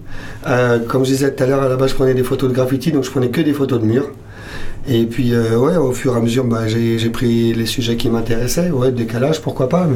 [0.88, 2.92] Comme je disais tout à l'heure, à la base, je prenais des photos de graffiti,
[2.92, 4.11] donc je prenais que des photos de murs.
[4.88, 8.70] Et puis, ouais, au fur et à mesure, bah, j'ai pris les sujets qui m'intéressaient.
[8.70, 9.87] Ouais, décalage, pourquoi pas.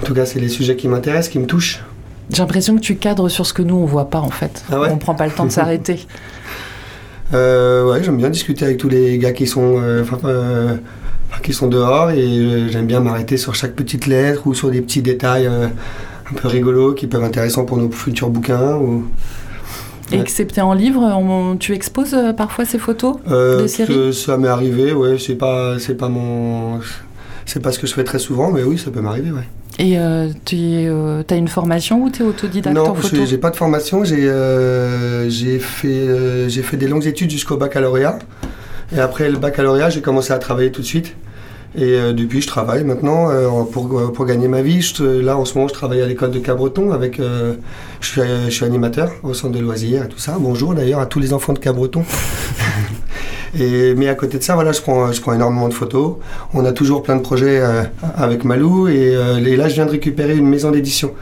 [0.00, 1.82] En tout cas, c'est les sujets qui m'intéressent, qui me touchent.
[2.30, 4.64] J'ai l'impression que tu cadres sur ce que nous, on voit pas en fait.
[4.72, 6.06] Ah ouais on prend pas le temps de s'arrêter.
[7.32, 10.76] Euh, ouais, j'aime bien discuter avec tous les gars qui sont, euh, euh,
[11.42, 15.02] qui sont dehors et j'aime bien m'arrêter sur chaque petite lettre ou sur des petits
[15.02, 15.70] détails un
[16.36, 18.76] peu rigolos qui peuvent être intéressants pour nos futurs bouquins.
[18.76, 19.06] Ou,
[20.12, 20.18] Ouais.
[20.20, 25.16] Excepté en livre, on- tu exposes parfois ces photos De séries ça m'est arrivé, ouais,
[25.18, 26.78] c'est pas, c'est pas mon,
[27.46, 29.48] c'est pas ce que je fais très souvent, mais oui, ça peut m'arriver, ouais.
[29.78, 30.56] Et euh, tu
[31.30, 34.04] as une formation ou tu es autodidacte non, en photo j'ai j'ai pas de formation,
[34.04, 38.18] j'ai, euh, j'ai fait, euh, j'ai fait des longues études jusqu'au baccalauréat,
[38.94, 41.14] et après le baccalauréat, j'ai commencé à travailler tout de suite.
[41.76, 44.80] Et euh, depuis, je travaille maintenant euh, pour, euh, pour gagner ma vie.
[44.80, 46.92] Je- là, en ce moment, je travaille à l'école de Cabreton.
[46.92, 47.54] Avec, euh,
[48.00, 50.36] je, suis, je suis animateur au centre de loisirs et tout ça.
[50.38, 52.04] Bonjour d'ailleurs à tous les enfants de Cabreton.
[53.58, 56.16] Et, mais à côté de ça, voilà, je prends, je prends énormément de photos.
[56.54, 57.82] On a toujours plein de projets euh,
[58.16, 58.88] avec Malou.
[58.88, 61.12] Et, euh, et là, je viens de récupérer une maison d'édition.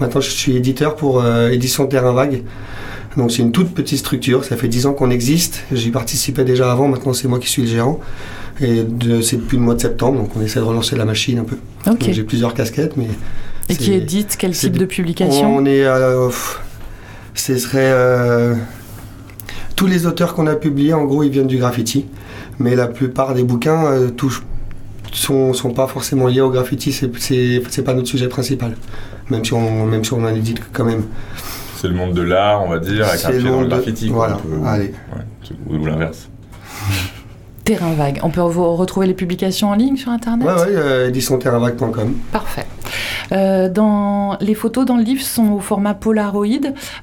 [0.00, 2.42] Maintenant, je suis éditeur pour euh, Édition Terrain Vague.
[3.16, 5.64] Donc c'est une toute petite structure, ça fait 10 ans qu'on existe.
[5.72, 7.98] J'y participais déjà avant, maintenant c'est moi qui suis le gérant.
[8.60, 11.38] Et de- c'est depuis le mois de septembre, donc on essaie de relancer la machine
[11.38, 11.56] un peu.
[11.86, 13.06] Donc j'ai plusieurs casquettes, mais.
[13.70, 15.56] Et qui édite quel type de- publication?
[15.56, 15.84] On est.
[15.84, 16.28] euh,
[17.34, 17.78] ce serait.
[17.92, 18.54] euh,
[19.78, 22.04] tous les auteurs qu'on a publiés, en gros, ils viennent du graffiti.
[22.58, 24.42] Mais la plupart des bouquins euh, touchent,
[25.12, 26.90] sont, sont pas forcément liés au graffiti.
[26.90, 28.74] C'est, c'est, c'est pas notre sujet principal.
[29.30, 31.04] Même si on, même si on en édite quand même.
[31.76, 33.66] C'est le monde de l'art, on va dire, avec C'est un le pied dans le
[33.66, 34.08] de- graffiti.
[34.08, 34.36] voilà,
[34.66, 34.92] allez.
[35.14, 36.28] ouais, ou, l'inverse.
[37.64, 38.18] Terrain vague.
[38.24, 40.44] On peut vous retrouver les publications en ligne sur Internet?
[40.48, 41.10] Ouais, ouais, euh.
[42.32, 42.66] Parfait.
[43.32, 46.46] Euh, dans, les photos dans le livre sont au format Polaroid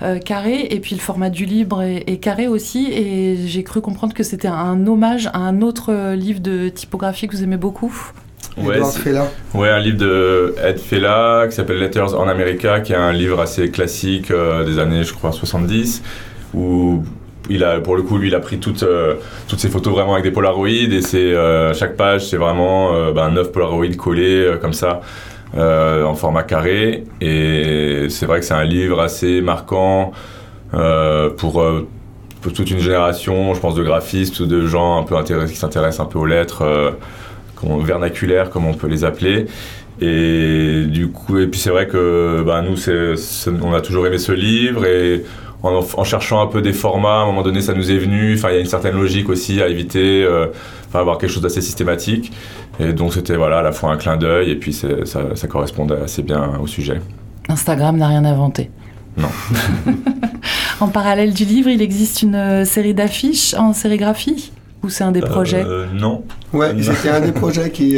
[0.02, 3.82] euh, carré et puis le format du livre est, est carré aussi et j'ai cru
[3.82, 7.58] comprendre que c'était un hommage à un autre euh, livre de typographie que vous aimez
[7.58, 8.12] beaucoup.
[8.58, 9.28] Ouais, Fella.
[9.54, 13.42] Ouais, un livre de Ed Fella qui s'appelle Letters on America, qui est un livre
[13.42, 16.02] assez classique euh, des années, je crois, 70,
[16.54, 17.04] où
[17.50, 19.16] il a, pour le coup, lui, il a pris toutes, euh,
[19.48, 23.12] toutes ces photos vraiment avec des Polaroids et c'est euh, chaque page, c'est vraiment euh,
[23.12, 25.02] ben, 9 Polaroids collés euh, comme ça.
[25.58, 30.12] Euh, en format carré et c'est vrai que c'est un livre assez marquant
[30.74, 31.88] euh, pour, euh,
[32.41, 36.06] pour toute une génération, je pense, de graphistes ou de gens un peu qui s'intéressent
[36.06, 36.91] un peu aux lettres euh,
[37.63, 39.46] vernaculaires, comme on peut les appeler.
[40.02, 42.76] Et du coup, et puis c'est vrai que ben, nous,
[43.63, 45.24] on a toujours aimé ce livre et
[45.65, 48.36] en, en cherchant un peu des formats, à un moment donné, ça nous est venu.
[48.36, 50.47] Enfin, il y a une certaine logique aussi à éviter, euh,
[50.88, 52.32] enfin, avoir quelque chose d'assez systématique.
[52.80, 55.95] Et donc, c'était voilà, à la fois un clin d'œil et puis ça, ça correspondait
[55.95, 57.01] assez bien au sujet.
[57.49, 58.69] Instagram n'a rien inventé.
[59.17, 59.30] Non.
[60.80, 64.51] en parallèle du livre, il existe une euh, série d'affiches en sérigraphie?
[64.86, 66.24] Ou c'est un des projets Euh, Non.
[66.54, 67.95] Ouais, c'était un des projets qui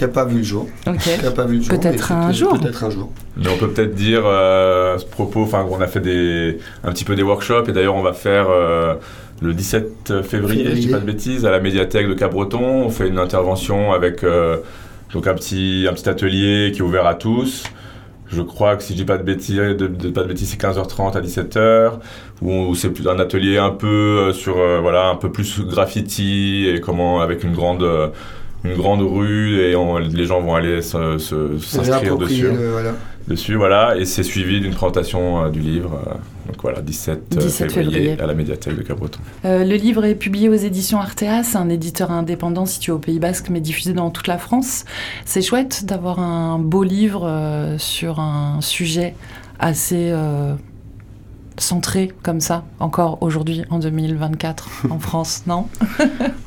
[0.00, 0.66] n'a pas vu le jour.
[0.86, 0.98] Ok.
[1.18, 2.58] Qui a pas vu le jour, Peut-être un jour.
[2.60, 3.10] Peut-être un jour.
[3.38, 6.92] Mais on peut peut-être dire euh, à ce propos, enfin, on a fait des, un
[6.92, 8.94] petit peu des workshops et d'ailleurs on va faire euh,
[9.40, 10.90] le 17 février, je dis Février.
[10.90, 12.60] pas de bêtises, à la médiathèque de Cabreton.
[12.84, 14.58] On fait une intervention avec euh,
[15.14, 17.64] donc un petit, un petit atelier qui est ouvert à tous.
[18.32, 20.60] Je crois que si je dis pas de bêtises, de, de- pas de bêtises, c'est
[20.60, 21.92] 15h30 à 17h,
[22.42, 23.86] où, c'est plus un atelier un peu
[24.28, 28.08] euh, sur euh, voilà un peu plus graffiti et comment avec une grande euh,
[28.62, 32.92] une grande rue et on- les gens vont aller s'inscrire dessus voilà.
[33.26, 35.98] dessus, voilà, et c'est suivi d'une présentation du livre.
[36.50, 38.20] Euh, donc voilà, 17, euh, 17 février, février.
[38.20, 39.20] à la médiathèque de Cabreton.
[39.44, 43.48] Euh, le livre est publié aux éditions Arteas, un éditeur indépendant situé au Pays Basque
[43.50, 44.84] mais diffusé dans toute la France.
[45.24, 49.14] C'est chouette d'avoir un beau livre euh, sur un sujet
[49.58, 50.54] assez euh,
[51.58, 55.66] centré comme ça, encore aujourd'hui en 2024 en France, non?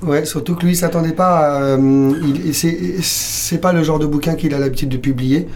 [0.01, 2.11] Ouais, surtout que lui, il s'attendait pas euh,
[2.51, 5.47] c'est c'est pas le genre de bouquin qu'il a l'habitude de publier.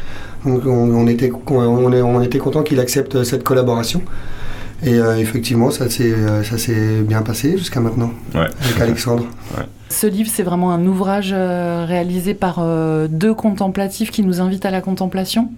[0.46, 4.02] Donc on, on était, on, on était content qu'il accepte cette collaboration.
[4.84, 8.48] Et euh, effectivement, ça s'est euh, ça s'est bien passé jusqu'à maintenant Ouais.
[8.64, 9.26] avec Alexandre.
[9.90, 14.66] Ce livre, c'est vraiment un ouvrage euh, réalisé par euh, deux contemplatifs qui nous invitent
[14.66, 15.50] à la contemplation?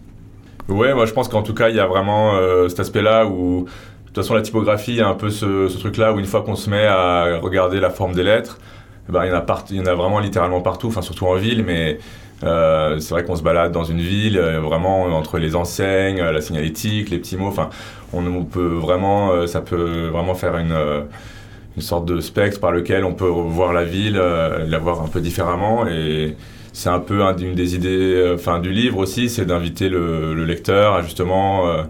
[0.69, 3.61] Ouais, moi je pense qu'en tout cas, il y a vraiment euh, cet aspect-là où,
[3.63, 6.25] de toute façon, la typographie, il y a un peu ce, ce truc-là où une
[6.25, 8.59] fois qu'on se met à regarder la forme des lettres,
[9.09, 11.01] eh ben, il, y en a part- il y en a vraiment littéralement partout, enfin
[11.01, 11.97] surtout en ville, mais
[12.43, 16.39] euh, c'est vrai qu'on se balade dans une ville, euh, vraiment entre les enseignes, la
[16.39, 17.69] signalétique, les petits mots, enfin,
[18.13, 21.01] on, on peut vraiment, euh, ça peut vraiment faire une, euh,
[21.75, 25.07] une sorte de spectre par lequel on peut voir la ville, euh, la voir un
[25.07, 26.35] peu différemment et
[26.73, 30.45] c'est un peu un- une des idées euh, du livre aussi, c'est d'inviter le, le
[30.45, 31.83] lecteur à justement euh,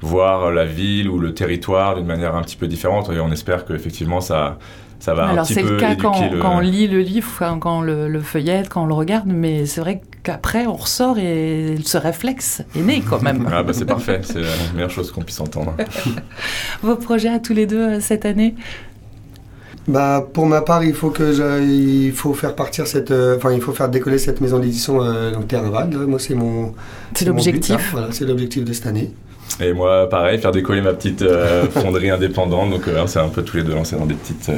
[0.00, 3.10] voir la ville ou le territoire d'une manière un petit peu différente.
[3.10, 4.58] Et on espère qu'effectivement ça,
[4.98, 6.38] ça va un Alors petit c'est peu le cas quand, éduquer le...
[6.40, 7.28] quand on lit le livre,
[7.60, 11.18] quand, on le, le feuillette, quand on le regarde, mais c'est vrai qu'après on ressort
[11.18, 13.48] et ce réflexe est né quand même.
[13.52, 15.74] Ah bah c'est parfait, c'est la meilleure chose qu'on puisse entendre.
[16.82, 18.54] Vos projets à tous les deux euh, cette année?
[19.88, 23.52] Bah, pour ma part, il faut que je- il faut faire partir cette, euh, enfin,
[23.52, 25.60] il faut faire décoller cette maison d'édition euh, donc là.
[26.06, 26.72] Moi, c'est mon,
[27.14, 27.74] C'est l'objectif.
[27.76, 27.82] là.
[27.90, 29.10] Voilà, c'est l'objectif de cette année.
[29.60, 33.42] Et moi pareil, faire décoller ma petite euh, fonderie indépendante, donc euh, c'est un peu
[33.42, 34.50] tous les deux lancés dans des petites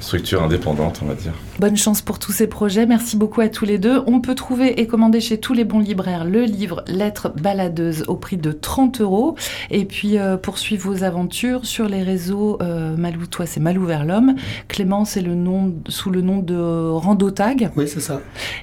[0.00, 1.32] structures indépendantes on va dire.
[1.58, 2.86] Bonne chance pour tous ces projets.
[2.86, 4.00] Merci beaucoup à tous les deux.
[4.06, 8.14] On peut trouver et commander chez tous les bons libraires le livre Lettres baladeuses au
[8.14, 9.34] prix de 30 euros.
[9.70, 14.04] Et puis euh, poursuivre vos aventures sur les réseaux euh, Malou, toi c'est Malou vers
[14.04, 14.36] l'homme.
[14.68, 16.56] Clément c'est le nom sous le nom de
[16.90, 17.70] Randotag.
[17.76, 18.20] Oui, c'est ça.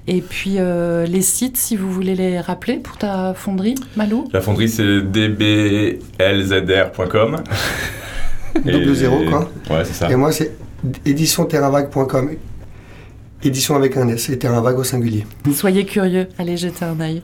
[0.07, 4.29] Et puis euh, les sites si vous voulez les rappeler pour ta fonderie, Malou?
[4.31, 5.97] La fonderie c'est dblzr.com.
[8.63, 9.49] Double zéro, quoi.
[9.69, 10.09] Ouais c'est ça.
[10.09, 10.53] Et moi, c'est
[11.05, 12.31] éditionterravague.com.
[13.43, 15.25] Édition avec un S et Terrain Vague au singulier.
[15.53, 17.21] Soyez curieux, allez jeter un œil.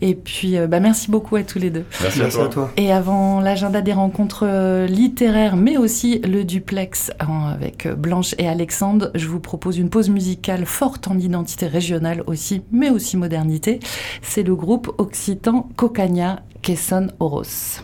[0.00, 1.84] Et puis euh, bah, merci beaucoup à tous les deux.
[2.00, 2.70] Merci, Merci à toi.
[2.76, 8.46] Et avant l'agenda des rencontres euh, littéraires, mais aussi le duplex hein, avec Blanche et
[8.46, 13.80] Alexandre, je vous propose une pause musicale forte en identité régionale aussi, mais aussi modernité.
[14.22, 17.80] C'est le groupe occitan Cocagna Quesson Oros.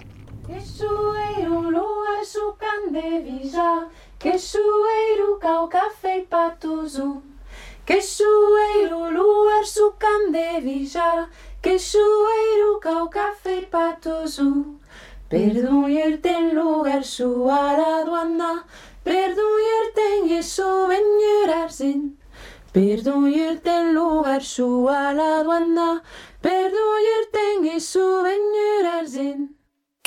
[4.20, 7.22] Quexueiro, caucafe e patuzu,
[7.86, 11.26] Quexueiro, luar sucan de villa,
[11.62, 14.78] Quexueiro, caucafe e patuzu,
[15.26, 18.66] Perdonerte en lugar suarado anda,
[19.02, 22.18] Perdonerte en yeso veñerarsin,
[22.74, 26.02] Perdonerte en lugar suarado anda,
[26.42, 29.59] Perdonerte en yeso veñerarsin,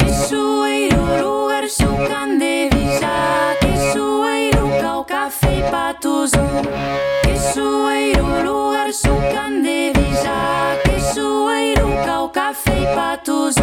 [0.03, 6.31] que sueiro lugar xucan de visa Que sueiro cau café e patos
[7.23, 13.55] Que sueiro lugar xucan de visa Que sueiro cau café e patos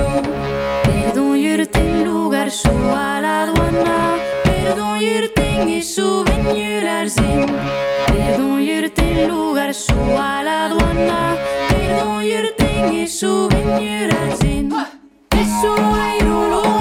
[0.85, 4.17] Perdón irte lugar xuar a aduana.
[4.45, 7.47] Perdón irte en iso veñir arzín
[8.07, 8.61] Perdón
[9.29, 11.37] lugar xuar a aduana.
[11.69, 14.11] Perdón irte en iso veñir
[15.51, 16.80] su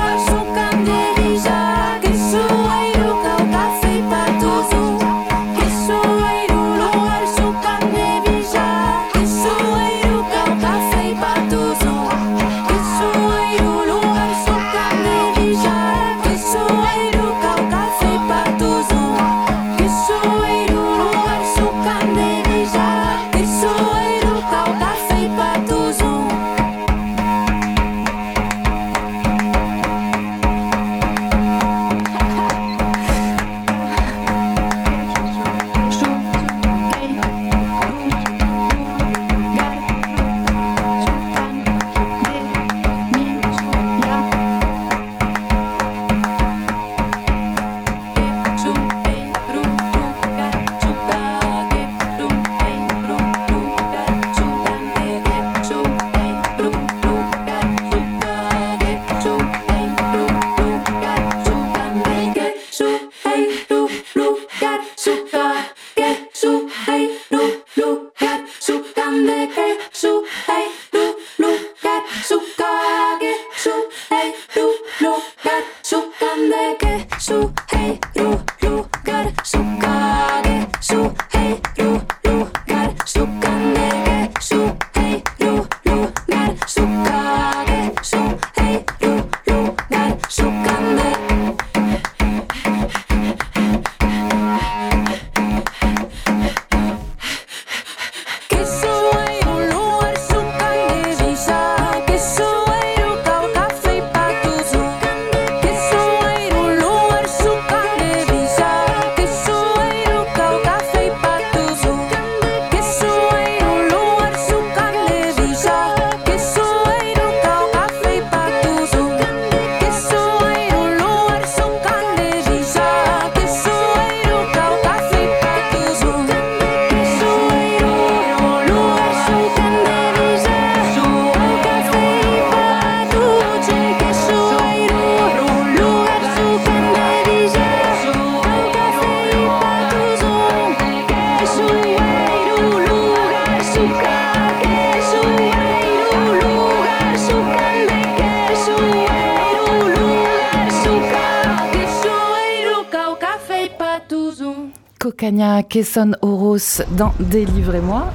[155.80, 158.12] Kesson, Oros dans Délivrez-moi.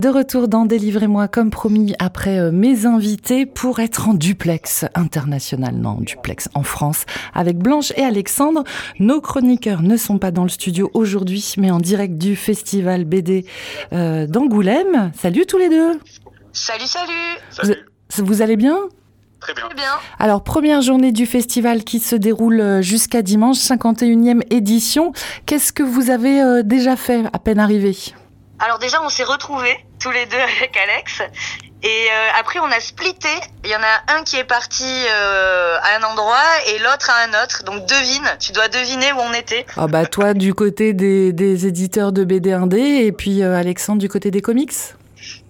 [0.00, 5.76] De retour dans Délivrez-moi, comme promis, après euh, mes invités pour être en duplex international,
[5.76, 8.64] non, duplex en France, avec Blanche et Alexandre.
[8.98, 13.46] Nos chroniqueurs ne sont pas dans le studio aujourd'hui, mais en direct du festival BD
[13.92, 15.12] euh, d'Angoulême.
[15.14, 16.00] Salut tous les deux
[16.52, 17.76] Salut, salut
[18.16, 18.80] vous, vous allez bien?
[19.46, 19.66] Très bien.
[19.66, 19.92] Très bien.
[20.18, 25.12] Alors, première journée du festival qui se déroule euh, jusqu'à dimanche, 51e édition.
[25.46, 27.96] Qu'est-ce que vous avez euh, déjà fait à peine arrivé?
[28.58, 31.22] Alors déjà, on s'est retrouvés tous les deux avec Alex.
[31.82, 33.28] Et euh, après, on a splitté.
[33.62, 37.28] Il y en a un qui est parti euh, à un endroit et l'autre à
[37.28, 37.62] un autre.
[37.64, 39.66] Donc devine, tu dois deviner où on était.
[39.76, 44.00] Ah bah toi du côté des, des éditeurs de BD indé et puis euh, Alexandre
[44.00, 44.72] du côté des comics?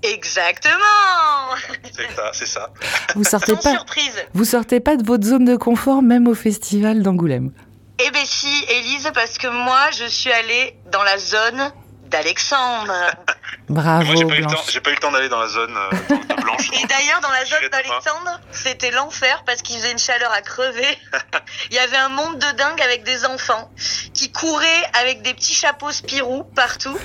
[0.03, 1.57] Exactement
[1.93, 2.71] C'est ça, c'est ça.
[3.15, 4.27] Vous sortez Sans pas, surprise.
[4.35, 7.53] vous sortez pas de votre zone de confort même au festival d'Angoulême.
[7.99, 11.73] Eh ben si, Élise, parce que moi, je suis allée dans la zone
[12.09, 12.93] d'Alexandre.
[13.69, 14.71] Bravo, Moi, j'ai pas, eu le temps- Blanche.
[14.71, 16.71] j'ai pas eu le temps d'aller dans la zone euh, de Blanche.
[16.73, 20.99] Et d'ailleurs, dans la zone d'Alexandre, c'était l'enfer parce qu'il faisait une chaleur à crever.
[21.71, 23.71] Il y avait un monde de dingue avec des enfants
[24.15, 26.97] qui couraient avec des petits chapeaux Spirou partout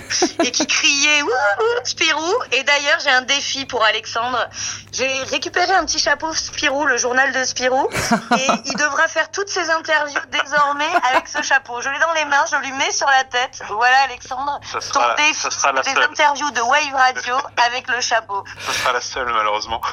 [0.43, 2.33] et qui criaient Wouh, wouh, Spirou.
[2.51, 4.47] Et d'ailleurs, j'ai un défi pour Alexandre.
[4.93, 7.89] J'ai récupéré un petit chapeau Spirou, le journal de Spirou,
[8.37, 11.81] et il devra faire toutes ses interviews désormais avec ce chapeau.
[11.81, 13.61] Je l'ai dans les mains, je lui mets sur la tête.
[13.69, 14.59] Voilà, Alexandre.
[14.69, 16.03] Ça Ton sera, défi, ça sera la des seule.
[16.03, 17.33] interviews de Wave Radio
[17.67, 18.43] avec le chapeau.
[18.59, 19.81] Ça sera la seule, malheureusement.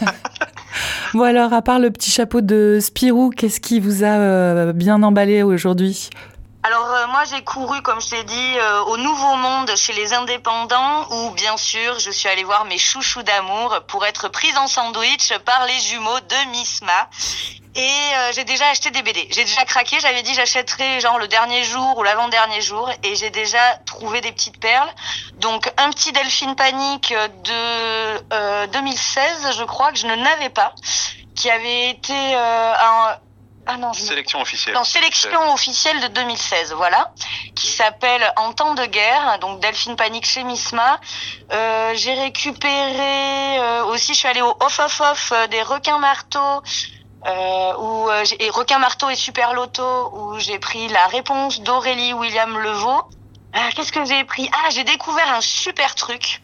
[1.14, 5.02] Bon alors, à part le petit chapeau de Spirou, qu'est-ce qui vous a euh, bien
[5.02, 6.10] emballé aujourd'hui?
[6.64, 10.12] Alors euh, moi j'ai couru comme je t'ai dit euh, au Nouveau Monde chez les
[10.12, 14.66] indépendants où bien sûr je suis allée voir mes chouchous d'amour pour être prise en
[14.66, 17.08] sandwich par les jumeaux de Misma.
[17.76, 19.28] Et euh, j'ai déjà acheté des BD.
[19.30, 23.30] J'ai déjà craqué, j'avais dit j'achèterais genre le dernier jour ou l'avant-dernier jour et j'ai
[23.30, 24.90] déjà trouvé des petites perles.
[25.34, 30.74] Donc un petit Delphine Panique de euh, 2016 je crois que je ne n'avais pas
[31.36, 33.16] qui avait été un...
[33.70, 34.74] Ah non, je Sélection officielle.
[34.78, 37.12] en sélection officielle de 2016, voilà,
[37.54, 40.98] qui s'appelle En temps de guerre, donc Delphine Panique chez Misma.
[41.52, 45.98] Euh, j'ai récupéré euh, aussi, je suis allée au Off Off Off euh, des requins
[45.98, 46.62] marteaux.
[47.26, 48.08] Euh, où
[48.38, 53.02] et requin marteau et super loto où j'ai pris la réponse d'Aurélie William Levaux.
[53.74, 54.48] Qu'est-ce que j'ai pris?
[54.54, 56.40] Ah, j'ai découvert un super truc.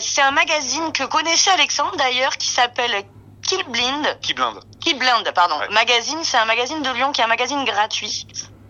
[0.00, 3.04] C'est un magazine que connaissait Alexandre d'ailleurs qui s'appelle
[3.48, 4.18] Kill Blind.
[4.22, 5.58] Qui blinde Qui blinde, pardon.
[5.58, 5.68] Ouais.
[5.70, 8.26] Magazine, c'est un magazine de Lyon qui est un magazine gratuit.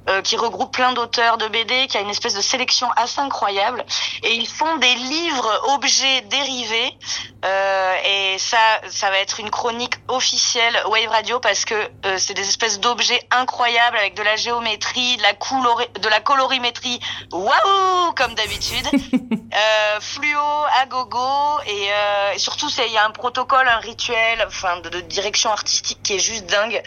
[0.08, 3.84] euh, qui regroupe plein d'auteurs de BD, qui a une espèce de sélection assez incroyable.
[4.22, 6.96] Et ils font des livres objets dérivés.
[7.44, 8.56] Euh, et ça,
[8.88, 11.74] ça va être une chronique officielle Wave Radio parce que
[12.06, 16.20] euh, c'est des espèces d'objets incroyables avec de la géométrie, de la, colori- de la
[16.20, 17.00] colorimétrie.
[17.30, 18.86] Waouh, comme d'habitude.
[18.92, 20.40] euh, fluo
[20.82, 24.80] à gogo et, euh, et surtout c'est il y a un protocole, un rituel, enfin
[24.80, 26.82] de, de direction artistique qui est juste dingue.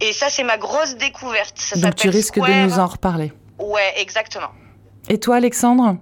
[0.00, 1.54] Et ça c'est ma grosse découverte.
[1.56, 3.32] Ça Donc tu risques de nous en reparler.
[3.58, 4.50] Ouais, exactement.
[5.08, 5.96] Et toi, Alexandre?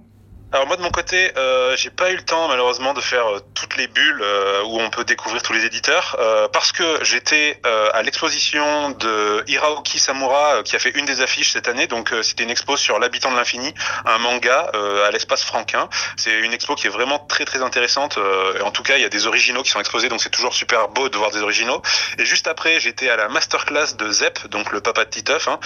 [0.53, 3.39] Alors moi de mon côté, euh, j'ai pas eu le temps malheureusement de faire euh,
[3.55, 6.15] toutes les bulles euh, où on peut découvrir tous les éditeurs
[6.53, 7.59] parce que j'étais
[7.93, 11.87] à l'exposition de Hiraoki Samura qui a fait une des affiches cette année.
[11.87, 13.73] Donc c'était une expo sur l'habitant de l'infini,
[14.05, 14.71] un manga
[15.05, 15.89] à l'espace franquin.
[16.17, 18.19] C'est une expo qui est vraiment très très intéressante.
[18.57, 20.53] et en tout cas, il y a des originaux qui sont exposés, donc c'est toujours
[20.53, 21.81] super beau de voir des originaux.
[22.19, 25.59] Et juste après, j'étais à la masterclass de Zep, donc le papa de Titeuf, hein,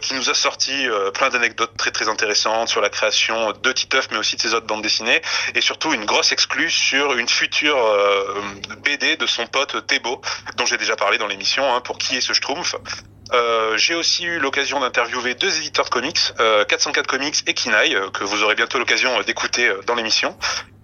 [0.00, 4.18] qui nous a sorti plein d'anecdotes très très intéressantes sur la création de Titeuf, mais
[4.18, 5.20] aussi de ses autres bandes dessinées,
[5.54, 8.42] et surtout une grosse exclue sur une future euh,
[8.84, 10.20] BD de son pote Thébault,
[10.56, 12.76] dont j'ai déjà parlé dans l'émission, hein, pour qui est ce Schtroumpf.
[13.32, 17.94] Euh, j'ai aussi eu l'occasion d'interviewer deux éditeurs de comics, euh, 404 Comics et Kinaï,
[17.94, 20.36] euh, que vous aurez bientôt l'occasion euh, d'écouter euh, dans l'émission.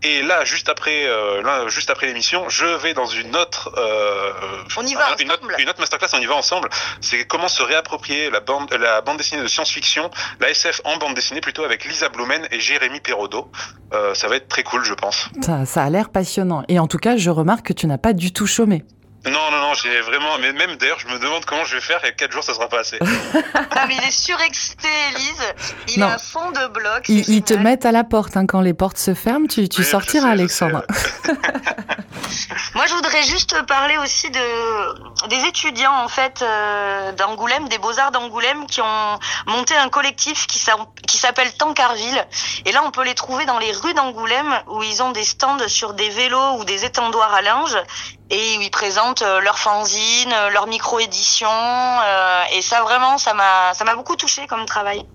[0.02, 4.32] Et là, juste après, euh, là, juste après l'émission, je vais dans une autre, euh,
[4.76, 6.08] On y va une autre, une autre masterclass.
[6.14, 6.68] On y va ensemble.
[7.00, 11.14] C'est comment se réapproprier la bande, la bande dessinée de science-fiction, la SF en bande
[11.14, 13.50] dessinée plutôt avec Lisa Blumen et Jérémy Perrodo.
[13.94, 15.28] Euh, ça va être très cool, je pense.
[15.40, 16.62] ça, ça a l'air passionnant.
[16.68, 18.84] Et en tout cas, je remarque que tu n'as pas du tout chômé.
[19.26, 22.04] Non, non, non, j'ai vraiment, mais même d'ailleurs, je me demande comment je vais faire
[22.04, 22.98] et 4 jours, ça sera pas assez.
[23.78, 25.54] Ah, mais il est surexcité, Elise.
[25.94, 26.08] Il Non.
[26.08, 27.04] est à fond de bloc.
[27.08, 29.46] Ils, te mettent à la porte hein, quand les portes se ferment.
[29.46, 30.82] Tu, tu Oui, je sortiras, sais, Alexandre.
[32.74, 37.98] Moi, je voudrais juste parler aussi de des étudiants en fait euh, d'Angoulême, des Beaux
[37.98, 40.58] Arts d'Angoulême, qui ont monté un collectif qui
[41.18, 42.26] s'appelle Tancarville.
[42.64, 45.68] Et là, on peut les trouver dans les rues d'Angoulême où ils ont des stands
[45.68, 47.76] sur des vélos ou des étendoirs à linge
[48.30, 51.48] et où ils présentent euh, leurs fanzines, euh, leurs micro-éditions.
[51.48, 55.06] euh, et ça, vraiment, ça m'a ça m'a beaucoup touché comme travail.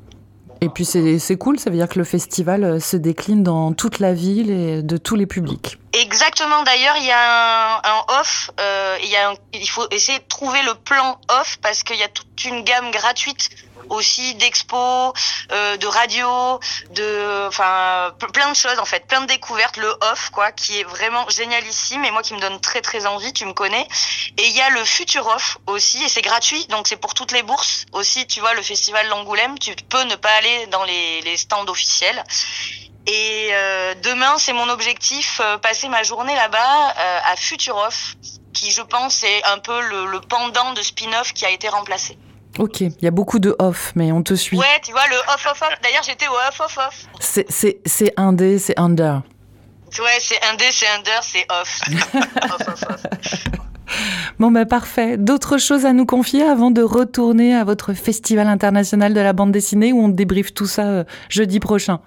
[0.64, 3.98] Et puis c'est cool, ça veut dire que le festival euh, se décline dans toute
[3.98, 5.80] la ville et de tous les publics.
[5.94, 6.62] Exactement.
[6.62, 8.52] D'ailleurs, il y a un, off.
[8.60, 12.46] euh, il il faut essayer de trouver le plan off parce qu'il y a toute
[12.46, 13.50] une gamme gratuite
[13.90, 15.14] aussi d'expos,
[15.52, 16.60] euh, de radio,
[16.92, 19.78] de, enfin, plein de choses en fait, plein de découvertes.
[19.78, 23.34] Le off, quoi, qui est vraiment génialissime et moi qui me donne très très envie.
[23.34, 23.88] Tu me connais.
[24.38, 27.32] Et il y a le futur off aussi et c'est gratuit, donc c'est pour toutes
[27.32, 28.26] les bourses aussi.
[28.28, 32.24] Tu vois, le festival d'Angoulême, tu peux ne pas aller dans les, stands officiels.
[33.08, 38.16] Et euh, demain, c'est mon objectif, euh, passer ma journée là-bas euh, à Future Off,
[38.54, 42.18] qui je pense est un peu le, le pendant de spin-off qui a été remplacé.
[42.60, 44.58] Ok, il y a beaucoup de off, mais on te suit.
[44.58, 45.70] Ouais, tu vois, le off, off, off.
[45.82, 47.06] D'ailleurs, j'étais au off, off, off.
[47.20, 49.22] C'est- indé, c'est under.
[50.00, 51.82] Ouais, c'est un D, c'est under, c'est off.
[52.44, 53.44] off, off, off.
[54.40, 55.18] Bon, bah parfait.
[55.18, 59.52] D'autres choses à nous confier avant de retourner à votre festival international de la bande
[59.52, 62.00] dessinée où on débriefe tout ça euh, jeudi prochain?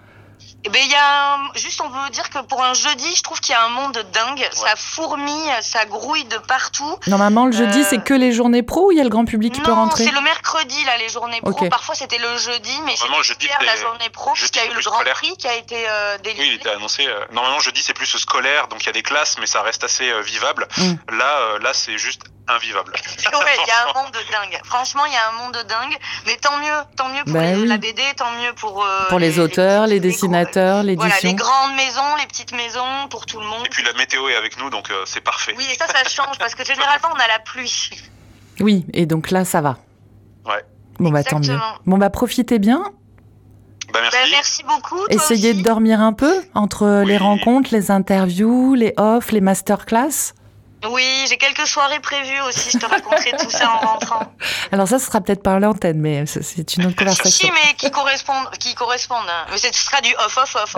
[0.66, 3.22] Eh ben, il y a un- juste, on veut dire que pour un jeudi, je
[3.22, 4.48] trouve qu'il y a un monde dingue.
[4.52, 6.98] Ça fourmille, ça grouille de partout.
[7.06, 9.26] Normalement, le jeudi, Euh, c'est que les journées pro ou il y a le grand
[9.26, 11.68] public qui peut Non, rentrer c'est le mercredi, là, les journées pro.
[11.68, 14.74] Parfois, c'était le jeudi, mais Normalement, c'est hier, la journée pro, puisqu'il y a eu
[14.74, 15.14] le grand scolaire.
[15.14, 16.44] prix qui a été euh, délivré.
[16.44, 17.06] Oui, il était annoncé.
[17.06, 19.84] euh, normalement, jeudi, c'est plus scolaire, donc il y a des classes, mais ça reste
[19.84, 20.66] assez euh, vivable.
[20.78, 20.94] Mm.
[21.18, 22.92] Là, euh, là, c'est juste invivable.
[22.92, 24.60] Ouais, il y a un monde dingue.
[24.64, 25.96] Franchement, il y a un monde dingue.
[26.26, 27.66] Mais tant mieux, tant mieux pour Bah les- oui.
[27.68, 31.28] la BD, tant mieux pour, euh, Pour les auteurs, les dessinateurs, Voilà, l'édition.
[31.30, 33.64] les grandes maisons, les petites maisons, pour tout le monde.
[33.66, 35.54] Et puis la météo est avec nous, donc euh, c'est parfait.
[35.56, 37.90] Oui, et ça, ça change, parce que généralement, on a la pluie.
[38.60, 39.78] Oui, et donc là, ça va.
[40.46, 40.62] Ouais.
[41.00, 41.58] Bon, bah tant mieux.
[41.86, 42.84] Bon, bah profitez bien.
[43.92, 44.16] Bah merci.
[44.18, 44.96] Bah, merci beaucoup.
[44.98, 45.58] toi Essayez aussi.
[45.58, 50.34] de dormir un peu entre les rencontres, les interviews, les offs, les masterclass.
[50.90, 52.70] Oui, j'ai quelques soirées prévues aussi.
[52.72, 54.32] Je te raconterai tout ça en rentrant.
[54.72, 57.48] Alors ça, ce sera peut-être par l'antenne, mais c'est- une autre Si, conversation.
[57.52, 58.50] mais qui correspondent.
[58.58, 59.46] Qui correspondent hein.
[59.50, 60.74] Mais ce sera du off-off-off.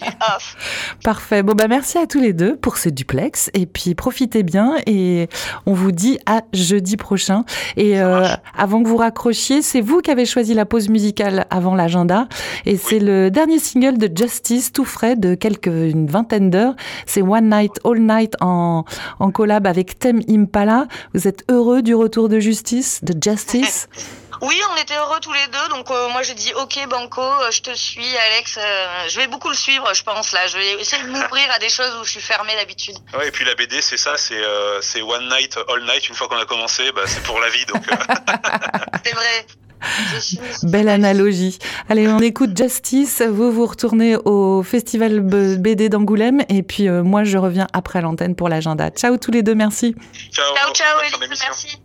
[0.00, 0.56] du off.
[1.04, 1.42] Parfait.
[1.42, 3.50] Bon, bah merci à tous les deux pour ce duplex.
[3.54, 5.28] Et puis profitez bien et
[5.66, 7.44] on vous dit à jeudi prochain.
[7.76, 8.26] Et euh,
[8.56, 12.28] avant que vous raccrochiez, c'est vous qui avez choisi la pause musicale avant l'agenda.
[12.66, 16.74] Et c'est le dernier single de Justice, tout frais, de quelques une vingtaine d'heures.
[17.06, 18.84] C'est One Night, All Night en,
[19.18, 20.86] en collab avec Tem Impala.
[21.14, 23.88] Vous êtes heureux du retour de Justice, de Justice?
[24.44, 25.68] Oui, on était heureux tous les deux.
[25.70, 28.58] Donc, euh, moi, j'ai dit OK, Banco, euh, je te suis, Alex.
[28.58, 30.48] euh, je vais beaucoup le suivre, je pense, là.
[30.48, 32.96] Je vais essayer de m'ouvrir à des choses où je suis fermée d'habitude.
[33.16, 36.08] Ouais, et puis la BD, c'est ça, c'est euh, c'est one night, all night.
[36.08, 37.64] Une fois qu'on a commencé, bah, c'est pour la vie.
[37.66, 37.94] Donc, euh,
[39.04, 39.46] C'est vrai.
[40.62, 41.58] Belle analogie.
[41.88, 43.22] Allez, on écoute Justice.
[43.22, 46.42] Vous, vous retournez au festival BD d'Angoulême.
[46.48, 48.90] Et puis, euh, moi, je reviens après l'antenne pour l'agenda.
[48.90, 49.94] Ciao tous les deux, merci.
[50.30, 51.81] ciao, Ciao, ciao, merci.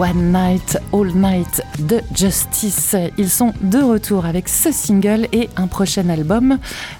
[0.00, 2.96] One Night, All Night de Justice.
[3.18, 6.56] Ils sont de retour avec ce single et un prochain album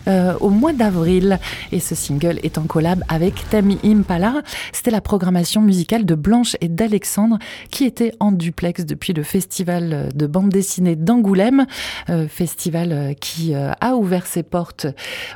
[0.07, 1.39] euh, au mois d'avril.
[1.73, 4.43] Et ce single est en collab avec Tammy Impala.
[4.73, 7.39] C'était la programmation musicale de Blanche et d'Alexandre
[7.71, 11.65] qui était en duplex depuis le festival de bande dessinée d'Angoulême.
[12.11, 14.87] Euh, festival euh, qui a ouvert ses portes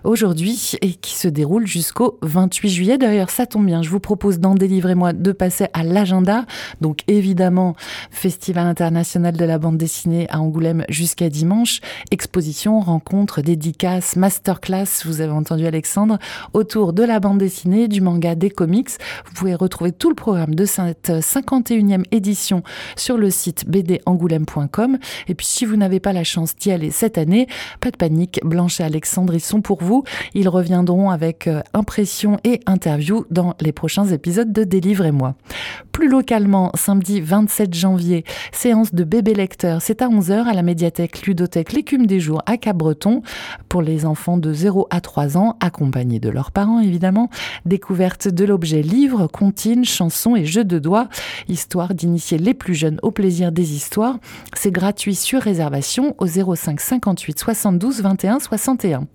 [0.02, 2.98] aujourd'hui et qui se déroule jusqu'au 28 juillet.
[2.98, 3.80] D'ailleurs, ça tombe bien.
[3.80, 6.44] Je vous propose d'en délivrer moi de passer à l'agenda.
[6.82, 7.53] Donc évidemment,
[8.10, 11.80] Festival international de la bande dessinée à Angoulême jusqu'à dimanche,
[12.10, 16.18] exposition, rencontres, dédicaces, masterclass, vous avez entendu Alexandre,
[16.52, 18.90] autour de la bande dessinée, du manga, des comics.
[19.26, 22.62] Vous pouvez retrouver tout le programme de cette 51e édition
[22.96, 24.98] sur le site bdangoulême.com.
[25.28, 27.46] Et puis si vous n'avez pas la chance d'y aller cette année,
[27.80, 30.04] pas de panique, Blanche et Alexandre, ils sont pour vous.
[30.34, 35.34] Ils reviendront avec euh, impressions et interviews dans les prochains épisodes de Délivrez-moi.
[35.92, 39.82] Plus localement, samedi 27 janvier, séance de bébé lecteur.
[39.82, 43.20] C'est à 11h à la médiathèque Ludothèque L'écume des jours à Cabreton
[43.68, 47.28] pour les enfants de 0 à 3 ans, accompagnés de leurs parents évidemment.
[47.66, 51.10] Découverte de l'objet livre, comptines, chansons et jeux de doigts,
[51.46, 54.16] histoire d'initier les plus jeunes au plaisir des histoires.
[54.56, 59.06] C'est gratuit sur réservation au 05 58 72 21 61.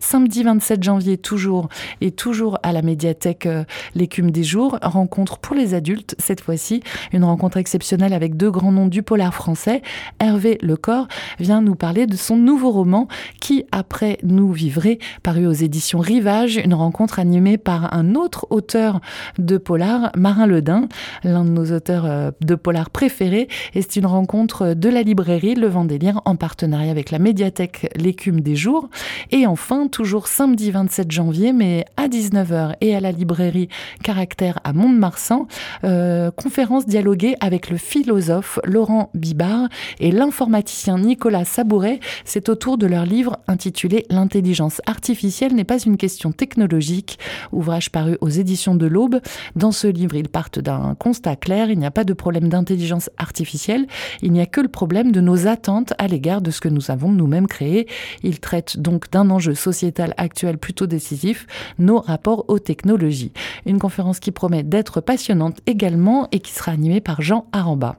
[0.00, 1.70] Samedi 27 janvier toujours
[2.02, 3.64] et toujours à la médiathèque euh,
[3.94, 8.72] L'écume des jours, rencontre pour les adultes cette fois-ci, une rencontre exceptionnel avec deux grands
[8.72, 9.80] noms du polar français.
[10.18, 11.06] Hervé Lecor
[11.38, 13.06] vient nous parler de son nouveau roman
[13.40, 19.00] qui, après Nous vivrai, paru aux éditions Rivage, une rencontre animée par un autre auteur
[19.38, 20.88] de polar, Marin Ledin,
[21.22, 23.46] l'un de nos auteurs euh, de polar préférés.
[23.74, 28.40] Et c'est une rencontre de la librairie Le Vendélire en partenariat avec la médiathèque L'écume
[28.40, 28.88] des jours.
[29.30, 33.68] Et enfin, toujours samedi 27 janvier, mais à 19h et à la librairie
[34.02, 35.46] Caractère à Mont-de-Marsan,
[35.84, 41.98] euh, conférence dialoguée avec avec le philosophe Laurent Bibard et l'informaticien Nicolas Sabouret.
[42.24, 47.18] C'est autour de leur livre intitulé L'intelligence artificielle n'est pas une question technologique,
[47.50, 49.18] ouvrage paru aux éditions de l'Aube.
[49.56, 53.10] Dans ce livre, ils partent d'un constat clair, il n'y a pas de problème d'intelligence
[53.18, 53.88] artificielle,
[54.22, 56.92] il n'y a que le problème de nos attentes à l'égard de ce que nous
[56.92, 57.88] avons nous-mêmes créé.
[58.22, 61.48] Ils traitent donc d'un enjeu sociétal actuel plutôt décisif,
[61.80, 63.32] nos rapports aux technologies.
[63.66, 67.96] Une conférence qui promet d'être passionnante également et qui sera animée par Jean Aramba.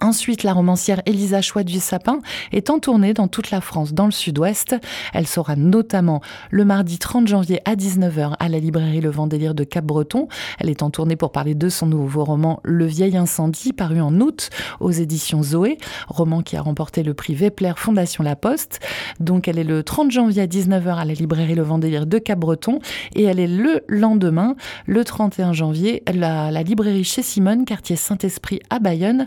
[0.00, 2.20] Ensuite, la romancière Elisa Chouat du Sapin
[2.52, 4.76] est en tournée dans toute la France, dans le sud-ouest.
[5.12, 6.20] Elle sera notamment
[6.50, 10.28] le mardi 30 janvier à 19h à la librairie Le Vendélire de Cap-Breton.
[10.58, 14.20] Elle est en tournée pour parler de son nouveau roman Le vieil incendie, paru en
[14.20, 15.78] août aux éditions Zoé,
[16.08, 18.80] roman qui a remporté le prix Vepler Fondation La Poste.
[19.20, 22.78] Donc elle est le 30 janvier à 19h à la librairie Le Vendélire de Cap-Breton
[23.14, 28.60] et elle est le lendemain, le 31 janvier, la, la librairie chez Simone, quartier Saint-Esprit
[28.70, 29.26] à Bayonne,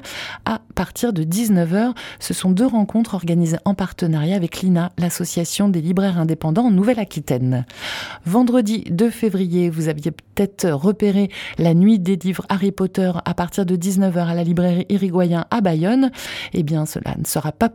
[0.76, 1.93] partir de 19h.
[2.20, 7.66] Ce sont deux rencontres organisées en partenariat avec l'INA, l'association des libraires indépendants en Nouvelle-Aquitaine.
[8.26, 13.66] Vendredi 2 février, vous aviez peut-être repéré la nuit des livres Harry Potter à partir
[13.66, 16.12] de 19h à la librairie Irigoyen à Bayonne.
[16.53, 17.70] Eh bien, cela ne sera pas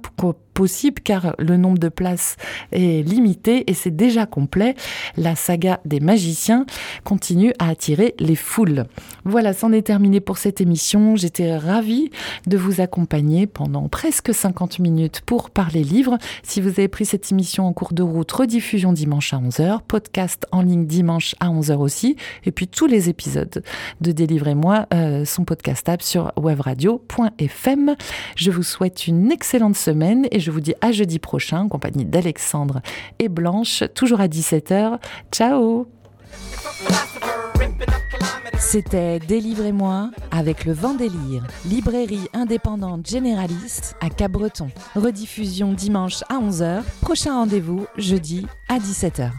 [0.54, 2.36] possible car le nombre de places
[2.72, 4.74] est limité et c'est déjà complet.
[5.16, 6.66] La saga des magiciens
[7.04, 8.84] continue à attirer les foules.
[9.24, 11.16] Voilà, c'en est terminé pour cette émission.
[11.16, 12.10] J'étais ravie
[12.46, 16.18] de vous accompagner pendant presque 50 minutes pour parler livres.
[16.42, 20.46] Si vous avez pris cette émission en cours de route, rediffusion dimanche à 11h, podcast
[20.52, 22.16] en ligne dimanche à 11h aussi.
[22.44, 23.62] Et puis tous les épisodes
[24.00, 27.96] de Délivrez-moi euh, sont podcastables sur webradio.fm.
[28.36, 32.04] Je vous souhaite une excellente semaine et je vous dis à jeudi prochain en compagnie
[32.04, 32.82] d'Alexandre
[33.20, 34.98] et Blanche, toujours à 17h.
[35.30, 35.86] Ciao
[38.58, 44.68] c'était Délivrez-moi avec le vent délire, librairie indépendante généraliste à Cabreton.
[44.94, 49.30] Rediffusion dimanche à 11h, prochain rendez-vous jeudi à 17h.